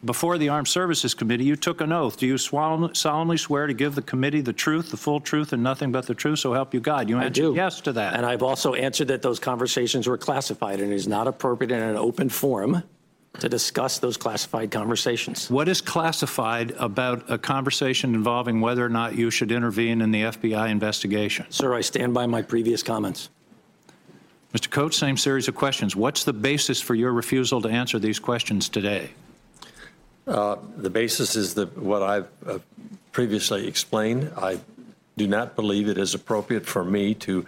[0.04, 2.18] before the Armed Services Committee, you took an oath.
[2.18, 5.64] Do you solemn- solemnly swear to give the committee the truth, the full truth, and
[5.64, 6.40] nothing but the truth?
[6.40, 7.10] So help you God.
[7.10, 8.14] You I answered yes to that.
[8.14, 11.98] And I've also answered that those conversations were classified, and is not appropriate in an
[11.98, 12.84] open forum
[13.40, 15.50] to discuss those classified conversations.
[15.50, 20.24] What is classified about a conversation involving whether or not you should intervene in the
[20.24, 21.46] FBI investigation?
[21.50, 23.30] Sir, I stand by my previous comments.
[24.54, 24.70] Mr.
[24.70, 25.96] Coats, same series of questions.
[25.96, 29.10] What's the basis for your refusal to answer these questions today?
[30.28, 32.60] Uh, The basis is the, what I've uh,
[33.12, 34.32] previously explained.
[34.38, 34.60] I
[35.18, 37.46] do not believe it is appropriate for me to.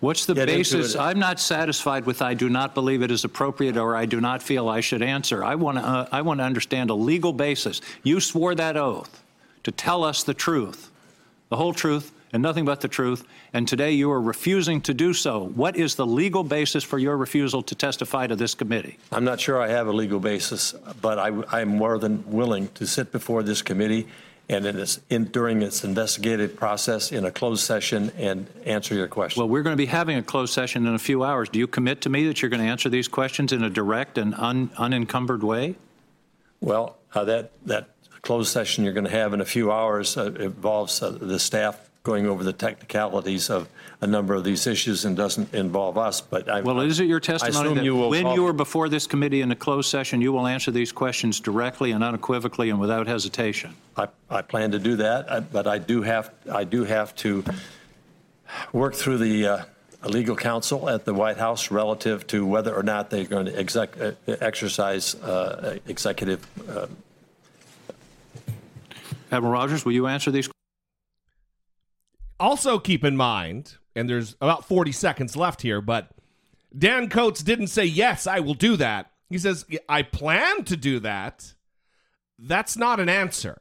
[0.00, 0.94] What's the get into basis?
[0.94, 1.00] it.
[1.00, 4.42] I'm not satisfied with I do not believe it is appropriate or I do not
[4.42, 5.44] feel I should answer.
[5.44, 7.80] I want to uh, I want to understand a legal basis.
[8.02, 9.22] You swore that oath
[9.64, 10.90] to tell us the truth,
[11.48, 15.14] the whole truth and nothing but the truth, and today you are refusing to do
[15.14, 15.44] so.
[15.54, 18.98] What is the legal basis for your refusal to testify to this committee?
[19.12, 22.86] I'm not sure I have a legal basis, but I, I'm more than willing to
[22.86, 24.06] sit before this committee
[24.48, 29.08] and in its, in, during its investigative process in a closed session and answer your
[29.08, 29.40] question.
[29.40, 31.48] Well, we're going to be having a closed session in a few hours.
[31.48, 34.16] Do you commit to me that you're going to answer these questions in a direct
[34.16, 35.76] and un, unencumbered way?
[36.60, 37.90] Well, uh, that, that
[38.22, 41.87] closed session you're going to have in a few hours uh, involves uh, the staff
[42.08, 43.68] going over the technicalities of
[44.00, 46.62] a number of these issues and doesn't involve us, but I.
[46.62, 49.06] Well, is it your testimony assume that you will when call- you were before this
[49.06, 53.06] committee in a closed session, you will answer these questions directly and unequivocally and without
[53.06, 53.74] hesitation?
[53.96, 57.44] I, I plan to do that, I- but I do have, I do have to
[58.72, 59.64] work through the uh,
[60.08, 64.00] legal counsel at the White House relative to whether or not they're going to exec,
[64.00, 66.40] uh, exercise uh, executive.
[66.70, 66.86] Uh,
[69.30, 70.48] Admiral Rogers, will you answer these?
[72.40, 76.10] Also, keep in mind, and there's about 40 seconds left here, but
[76.76, 79.10] Dan Coats didn't say, Yes, I will do that.
[79.28, 81.54] He says, I plan to do that.
[82.38, 83.60] That's not an answer.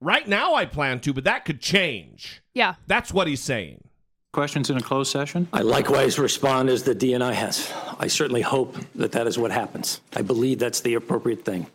[0.00, 2.42] Right now, I plan to, but that could change.
[2.54, 2.74] Yeah.
[2.88, 3.84] That's what he's saying.
[4.32, 5.46] Questions in a closed session?
[5.52, 7.72] I likewise respond as the DNI has.
[8.00, 10.00] I certainly hope that that is what happens.
[10.16, 11.66] I believe that's the appropriate thing.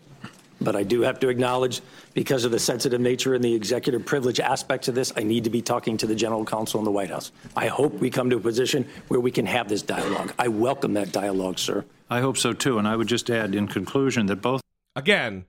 [0.59, 1.81] But I do have to acknowledge,
[2.13, 5.49] because of the sensitive nature and the executive privilege aspects of this, I need to
[5.49, 7.31] be talking to the general counsel in the White House.
[7.55, 10.33] I hope we come to a position where we can have this dialogue.
[10.39, 11.85] I welcome that dialogue, sir.
[12.09, 12.79] I hope so too.
[12.79, 14.61] And I would just add in conclusion that both.
[14.95, 15.45] Again,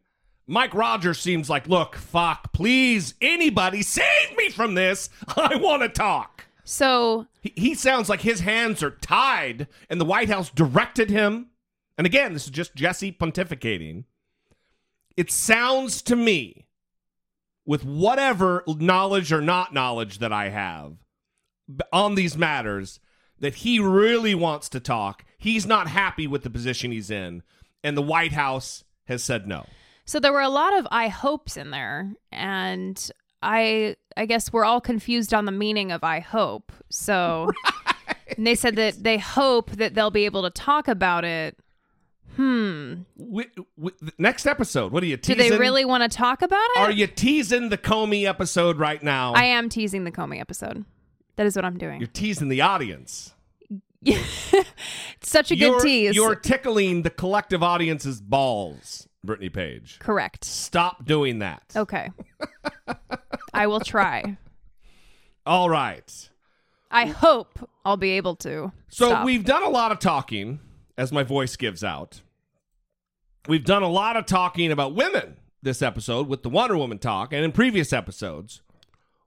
[0.47, 5.09] Mike Rogers seems like, Look, fuck, please, anybody save me from this.
[5.37, 6.45] I want to talk.
[6.65, 11.47] So He, he sounds like his hands are tied and the White House directed him.
[11.97, 14.05] And again, this is just Jesse pontificating.
[15.19, 16.69] It sounds to me,
[17.67, 20.99] with whatever knowledge or not knowledge that I have
[21.93, 23.01] on these matters,
[23.41, 25.25] that he really wants to talk.
[25.37, 27.43] He's not happy with the position he's in.
[27.83, 29.67] And the White House has said no.
[30.05, 33.11] So there were a lot of I hopes in there, and
[33.43, 36.71] I I guess we're all confused on the meaning of I hope.
[36.91, 37.51] So
[38.37, 41.59] and they said that they hope that they'll be able to talk about it.
[42.39, 43.03] Hmm.
[43.19, 44.93] Wi- wi- next episode.
[44.93, 46.79] What are you Do they really want to talk about it?
[46.79, 49.33] Are you teasing the Comey episode right now?
[49.33, 50.85] I am teasing the Comey episode.
[51.35, 51.99] That is what I'm doing.
[52.01, 53.35] You're teasing the audience.
[55.21, 56.15] Such a good you're, tease.
[56.15, 59.99] You're tickling the collective audience's balls, Brittany Page.
[59.99, 60.45] Correct.
[60.45, 61.65] Stop doing that.
[61.75, 62.13] Okay.
[63.53, 64.37] I will try.
[65.45, 66.31] All right.
[66.89, 68.71] I hope I'll be able to.
[68.91, 69.25] So Stop.
[69.25, 70.61] we've done a lot of talking,
[70.97, 72.23] as my voice gives out.
[73.47, 77.33] We've done a lot of talking about women this episode with the Wonder Woman talk,
[77.33, 78.63] and in previous episodes.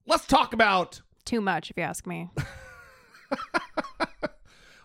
[0.05, 2.29] Let's talk about too much, if you ask me.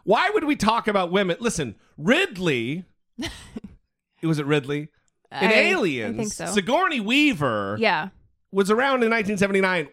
[0.04, 1.36] why would we talk about women?
[1.40, 2.84] Listen, Ridley.
[4.22, 4.88] was it Ridley?
[5.32, 6.46] In I- I Aliens, think so.
[6.46, 8.08] Sigourney Weaver Yeah.
[8.52, 9.88] was around in 1979.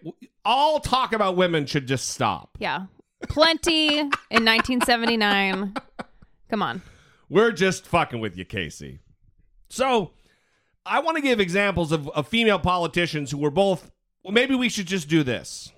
[0.45, 2.57] All talk about women should just stop.
[2.59, 2.85] Yeah.
[3.29, 4.09] Plenty in
[4.45, 5.73] 1979.
[6.49, 6.81] Come on.
[7.29, 8.99] We're just fucking with you, Casey.
[9.73, 10.11] So,
[10.85, 13.89] I want to give examples of, of female politicians who were both.
[14.23, 15.71] Well, maybe we should just do this.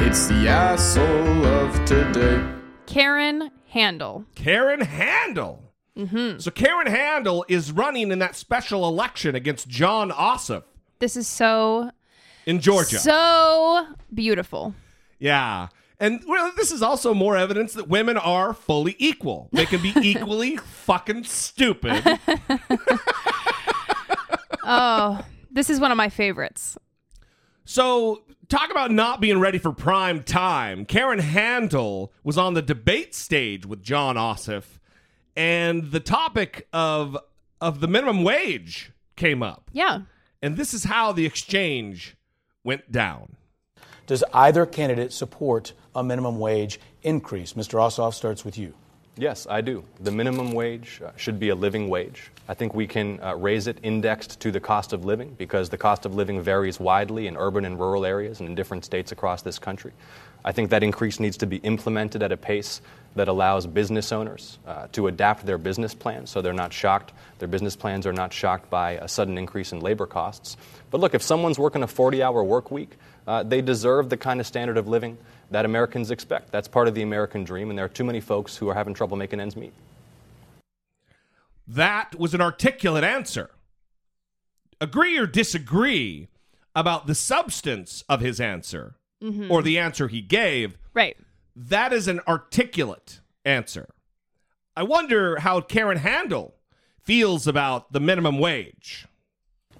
[0.00, 2.44] It's the asshole of today.
[2.86, 4.24] Karen Handel.
[4.34, 5.62] Karen Handel.
[5.96, 6.40] Mm-hmm.
[6.40, 10.64] So, Karen Handel is running in that special election against Jon Ossoff
[10.98, 11.92] This is so
[12.50, 12.98] in Georgia.
[12.98, 14.74] so beautiful.
[15.18, 15.68] Yeah.
[15.98, 19.48] And well, this is also more evidence that women are fully equal.
[19.52, 22.02] They can be equally fucking stupid.
[24.62, 26.76] Oh, this is one of my favorites.
[27.64, 30.84] So, talk about not being ready for prime time.
[30.84, 34.78] Karen Handel was on the debate stage with Jon Ossoff,
[35.34, 37.16] and the topic of
[37.60, 39.70] of the minimum wage came up.
[39.72, 40.02] Yeah.
[40.42, 42.16] And this is how the exchange
[42.64, 43.36] went down.
[44.06, 47.54] Does either candidate support a minimum wage increase?
[47.54, 47.78] Mr.
[47.78, 48.74] Ossoff starts with you.
[49.16, 49.84] Yes, I do.
[50.00, 52.30] The minimum wage uh, should be a living wage.
[52.48, 55.76] I think we can uh, raise it indexed to the cost of living because the
[55.76, 59.42] cost of living varies widely in urban and rural areas and in different states across
[59.42, 59.92] this country.
[60.44, 62.80] I think that increase needs to be implemented at a pace
[63.16, 67.48] that allows business owners uh, to adapt their business plans so they're not shocked, their
[67.48, 70.56] business plans are not shocked by a sudden increase in labor costs.
[70.90, 72.96] But look, if someone's working a 40 hour work week,
[73.26, 75.18] uh, they deserve the kind of standard of living
[75.50, 76.52] that Americans expect.
[76.52, 78.94] That's part of the American dream, and there are too many folks who are having
[78.94, 79.72] trouble making ends meet.
[81.66, 83.50] That was an articulate answer.
[84.80, 86.28] Agree or disagree
[86.74, 89.50] about the substance of his answer Mhm.
[89.50, 90.78] or the answer he gave.
[90.94, 91.16] Right.
[91.68, 93.90] That is an articulate answer.
[94.74, 96.54] I wonder how Karen Handel
[97.02, 99.06] feels about the minimum wage.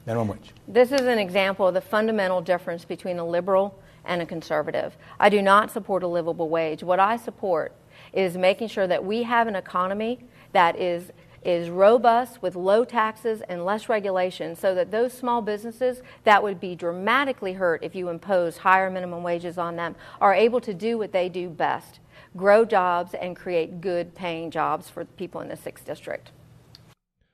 [0.05, 0.51] Minimum wage.
[0.69, 4.99] This is an example of the fundamental difference between a liberal and a conservative.
[5.19, 6.83] I do not support a livable wage.
[6.83, 7.75] What I support
[8.13, 10.19] is making sure that we have an economy
[10.53, 11.11] that is
[11.43, 16.61] is robust with low taxes and less regulation so that those small businesses that would
[16.61, 20.99] be dramatically hurt if you impose higher minimum wages on them are able to do
[20.99, 22.01] what they do best
[22.37, 26.31] grow jobs and create good paying jobs for people in the 6th district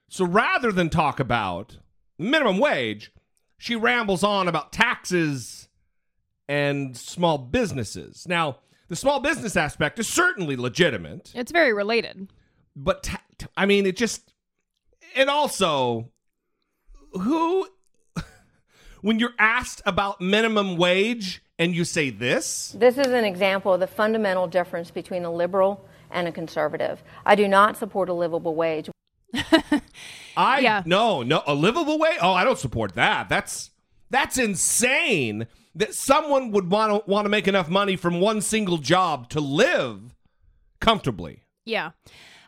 [0.09, 1.79] So rather than talk about
[2.19, 3.13] minimum wage,
[3.59, 5.69] she rambles on about taxes
[6.49, 8.27] and small businesses.
[8.29, 12.29] Now, the small business aspect is certainly legitimate, It's very related.
[12.77, 14.33] But ta- t- I mean, it just
[15.17, 16.11] and also
[17.13, 17.67] who
[19.01, 23.81] when you're asked about minimum wage and you say this, This is an example of
[23.81, 27.03] the fundamental difference between a liberal and a conservative.
[27.25, 28.91] I do not support a livable wage.
[30.37, 32.17] I no no a livable way.
[32.21, 33.29] Oh, I don't support that.
[33.29, 33.71] That's
[34.11, 35.47] that's insane.
[35.75, 39.41] That someone would want to want to make enough money from one single job to
[39.41, 40.15] live
[40.81, 41.43] comfortably.
[41.65, 41.91] Yeah.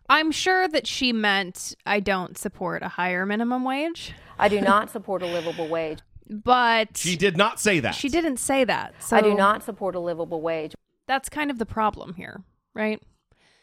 [0.09, 4.15] I'm sure that she meant I don't support a higher minimum wage.
[4.39, 5.99] I do not support a livable wage.
[6.31, 7.95] But She did not say that.
[7.95, 8.95] she didn't say that.
[9.03, 10.75] So I do not support a livable wage.
[11.07, 12.43] That's kind of the problem here,
[12.75, 13.03] right?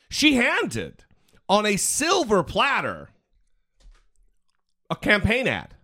[0.10, 1.04] She handed
[1.48, 3.10] on a silver platter
[4.90, 5.76] a campaign ad.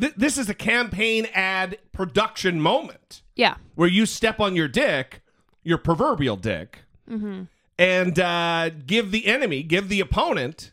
[0.00, 3.56] Th- This is a campaign ad production moment Yeah.
[3.74, 5.22] where you step on your dick,
[5.62, 7.42] your proverbial dick, Mm-hmm.
[7.80, 10.72] And uh, give the enemy, give the opponent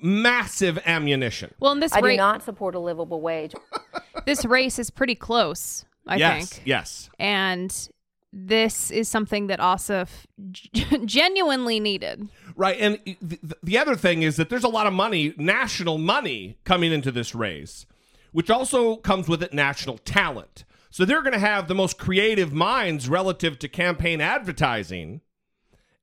[0.00, 1.54] massive ammunition.
[1.60, 3.54] Well, in this I do not support a livable wage.
[4.26, 6.66] this race is pretty close I yes, think.
[6.66, 7.10] yes.
[7.18, 7.88] And
[8.32, 12.28] this is something that Ossoff g- genuinely needed.
[12.56, 12.76] Right.
[12.78, 16.92] And the, the other thing is that there's a lot of money, national money, coming
[16.92, 17.86] into this race,
[18.32, 20.64] which also comes with it national talent.
[20.90, 25.22] So they're going to have the most creative minds relative to campaign advertising.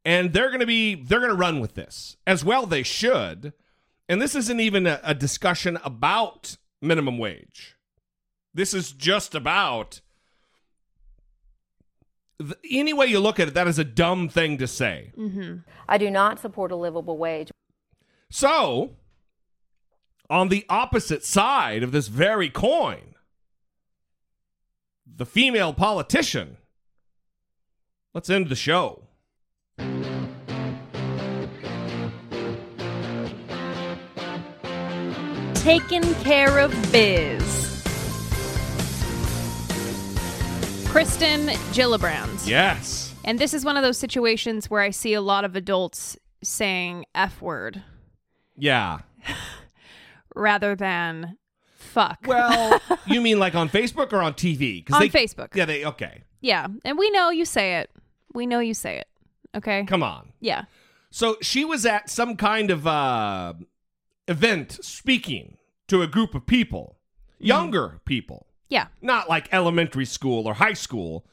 [0.03, 2.65] And they're going to be, they're going to run with this as well.
[2.65, 3.53] They should.
[4.09, 7.77] And this isn't even a, a discussion about minimum wage.
[8.53, 10.01] This is just about
[12.69, 15.11] any way you look at it, that is a dumb thing to say.
[15.17, 15.57] Mm-hmm.
[15.87, 17.51] I do not support a livable wage.
[18.31, 18.95] So,
[20.29, 23.15] on the opposite side of this very coin,
[25.05, 26.57] the female politician.
[28.13, 29.03] Let's end the show.
[35.55, 37.61] Taking care of biz.
[40.91, 42.47] Kirsten Gillibrand.
[42.47, 43.13] Yes.
[43.23, 47.05] And this is one of those situations where I see a lot of adults saying
[47.13, 47.83] F word
[48.57, 48.99] Yeah.
[50.35, 51.37] rather than
[51.77, 52.25] fuck.
[52.25, 54.91] Well, you mean like on Facebook or on TV?
[54.91, 55.55] On they, Facebook.
[55.55, 56.23] Yeah, they okay.
[56.41, 56.67] yeah.
[56.83, 57.91] And we know you say it.
[58.33, 59.07] We know you say it.
[59.55, 59.83] Okay.
[59.85, 60.31] Come on.
[60.39, 60.65] Yeah.
[61.09, 63.53] So she was at some kind of uh,
[64.27, 66.97] event speaking to a group of people,
[67.37, 68.87] younger people, Yeah.
[69.01, 71.25] not like elementary school or high school,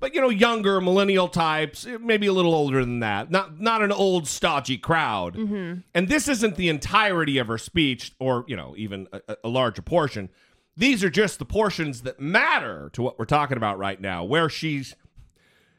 [0.00, 3.30] but you know, younger millennial types, eh, maybe a little older than that.
[3.30, 5.36] Not not an old stodgy crowd.
[5.36, 5.80] Mm-hmm.
[5.94, 9.80] And this isn't the entirety of her speech, or you know, even a, a larger
[9.80, 10.28] portion.
[10.76, 14.48] These are just the portions that matter to what we're talking about right now, where
[14.48, 14.96] she's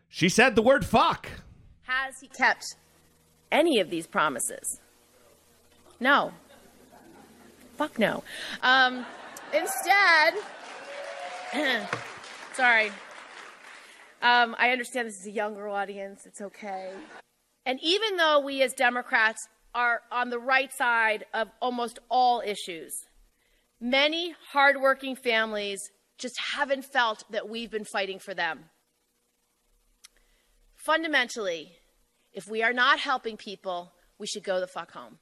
[0.07, 1.27] she said the word fuck.
[1.83, 2.75] Has he kept
[3.51, 4.79] any of these promises?
[5.99, 6.31] No.
[7.77, 8.23] Fuck no.
[8.61, 9.05] Um,
[9.53, 10.33] instead,
[12.53, 12.91] sorry.
[14.21, 16.25] Um, I understand this is a younger audience.
[16.25, 16.91] It's okay.
[17.65, 22.93] And even though we as Democrats are on the right side of almost all issues,
[23.81, 28.65] many hardworking families just haven't felt that we've been fighting for them.
[30.83, 31.77] Fundamentally,
[32.33, 35.19] if we are not helping people, we should go the fuck home.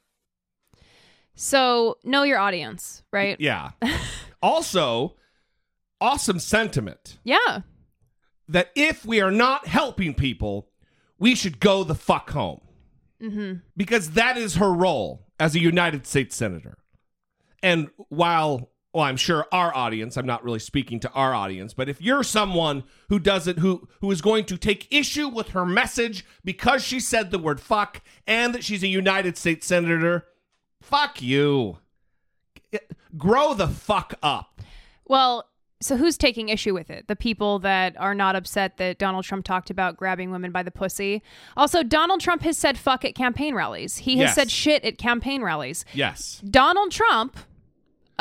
[1.36, 3.39] So know your audience, right?
[3.39, 3.70] Yeah.
[4.41, 5.18] also,
[5.99, 7.59] awesome sentiment Yeah.
[8.49, 10.70] that if we are not helping people,
[11.20, 12.62] we should go the fuck home.
[13.22, 13.59] Mm-hmm.
[13.78, 16.80] because that is her role as a United States Senator.
[17.62, 21.87] And while, well, I'm sure our audience, I'm not really speaking to our audience, but
[21.87, 26.25] if you're someone who doesn't, who who is going to take issue with her message
[26.43, 30.25] because she said the word fuck and that she's a United States Senator,
[30.81, 31.77] fuck you.
[33.17, 34.61] Grow the fuck up.
[35.05, 35.47] Well,
[35.81, 37.07] so who's taking issue with it?
[37.07, 40.71] The people that are not upset that Donald Trump talked about grabbing women by the
[40.71, 41.21] pussy.
[41.57, 43.97] Also, Donald Trump has said fuck at campaign rallies.
[43.97, 44.35] He has Yes.
[44.35, 45.83] said shit at campaign rallies.
[45.93, 46.41] Yes.
[46.49, 47.35] Donald Trump,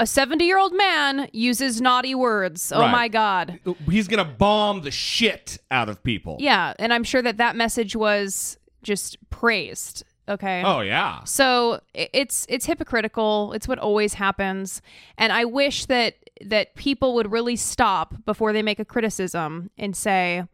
[0.01, 2.73] a 70 year old man, uses naughty words.
[2.73, 2.91] Oh Right.
[2.91, 3.61] my God.
[3.89, 6.37] He's going to bomb the shit out of people.
[6.41, 6.75] Yeah.
[6.79, 10.05] And I'm sure that that message was just praised.
[10.29, 10.63] Okay.
[10.65, 11.25] Oh, yeah.
[11.25, 13.53] So i- it's it's hypocritical.
[13.53, 14.81] It's what always happens,
[15.19, 19.97] and I wish that that people would really stop before they make a criticism and
[19.97, 20.45] say,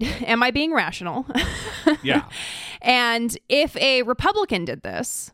[0.00, 1.26] "Am I being rational?"
[2.02, 2.24] Yeah.
[2.80, 5.32] and if a Republican did this,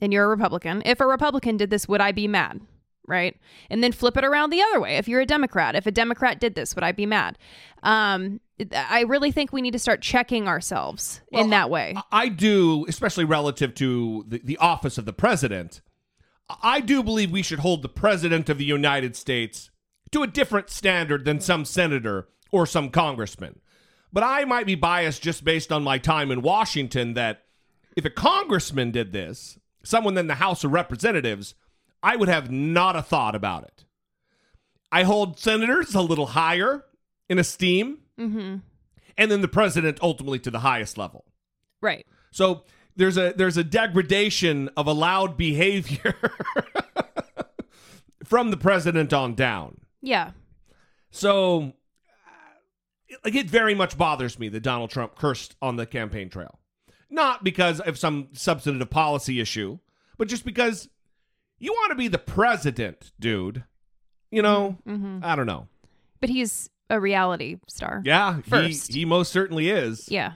[0.00, 2.60] and you're a Republican, if a Republican did this, would I be mad?
[3.06, 3.36] Right?
[3.70, 4.96] And then flip it around the other way.
[4.96, 7.38] If you're a Democrat, if a Democrat did this, would I be mad?
[7.82, 8.40] Um,
[8.74, 11.96] I really think we need to start checking ourselves in that way.
[12.12, 15.80] I do, especially relative to the, the office of the president.
[16.62, 19.70] I do believe we should hold the president of the United States
[20.10, 23.60] to a different standard than some senator or some congressman.
[24.12, 27.44] But I might be biased just based on my time in Washington that
[27.96, 31.54] if a congressman did this, someone in the House of Representatives,
[32.02, 33.84] I would have not a thought about it.
[34.90, 36.84] I hold senators a little higher
[37.28, 38.56] in esteem, Mm-hmm.
[39.16, 41.24] and then the president ultimately to the highest level.
[41.80, 42.04] Right.
[42.32, 42.64] So
[42.96, 46.14] there's a there's a degradation of allowed behavior
[48.24, 49.78] from the president on down.
[50.02, 50.32] Yeah.
[51.10, 51.72] So
[52.26, 56.58] uh, like it very much bothers me that Donald Trump cursed on the campaign trail.
[57.10, 59.78] Not because of some substantive policy issue,
[60.18, 60.88] but just because
[61.58, 63.64] you want to be the president, dude.
[64.30, 65.24] You know, Mhm.
[65.24, 65.68] I don't know.
[66.20, 68.02] But he's a reality star.
[68.04, 68.92] Yeah, he, First.
[68.92, 70.08] he most certainly is.
[70.10, 70.32] Yeah.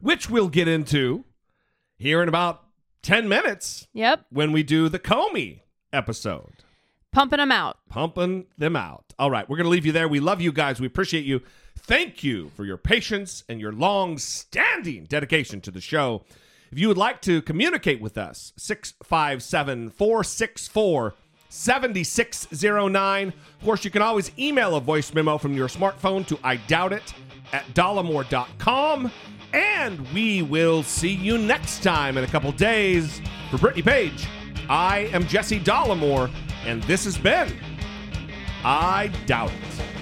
[0.00, 1.24] Which we'll get into
[1.98, 2.64] here in about
[3.02, 3.86] 10 minutes.
[3.92, 4.26] Yep.
[4.30, 5.60] When we do the Comey
[5.92, 6.52] episode.
[7.12, 7.76] Pumping them out.
[7.90, 9.12] pumping them out.
[9.18, 10.08] All right, we're going to leave you there.
[10.08, 10.80] We love you guys.
[10.80, 11.42] We appreciate you.
[11.76, 16.22] Thank you for your patience and your long standing dedication to the show.
[16.70, 21.14] If you would like to communicate with us, 657 464
[21.50, 23.28] 7609.
[23.28, 26.94] Of course, you can always email a voice memo from your smartphone to I doubt
[26.94, 27.14] it
[27.52, 29.12] at dollemore.com.
[29.52, 33.20] And we will see you next time in a couple days.
[33.50, 34.26] For Brittany Page,
[34.70, 36.32] I am Jesse Dollemore,
[36.64, 37.52] and this has been
[38.64, 40.01] I Doubt It.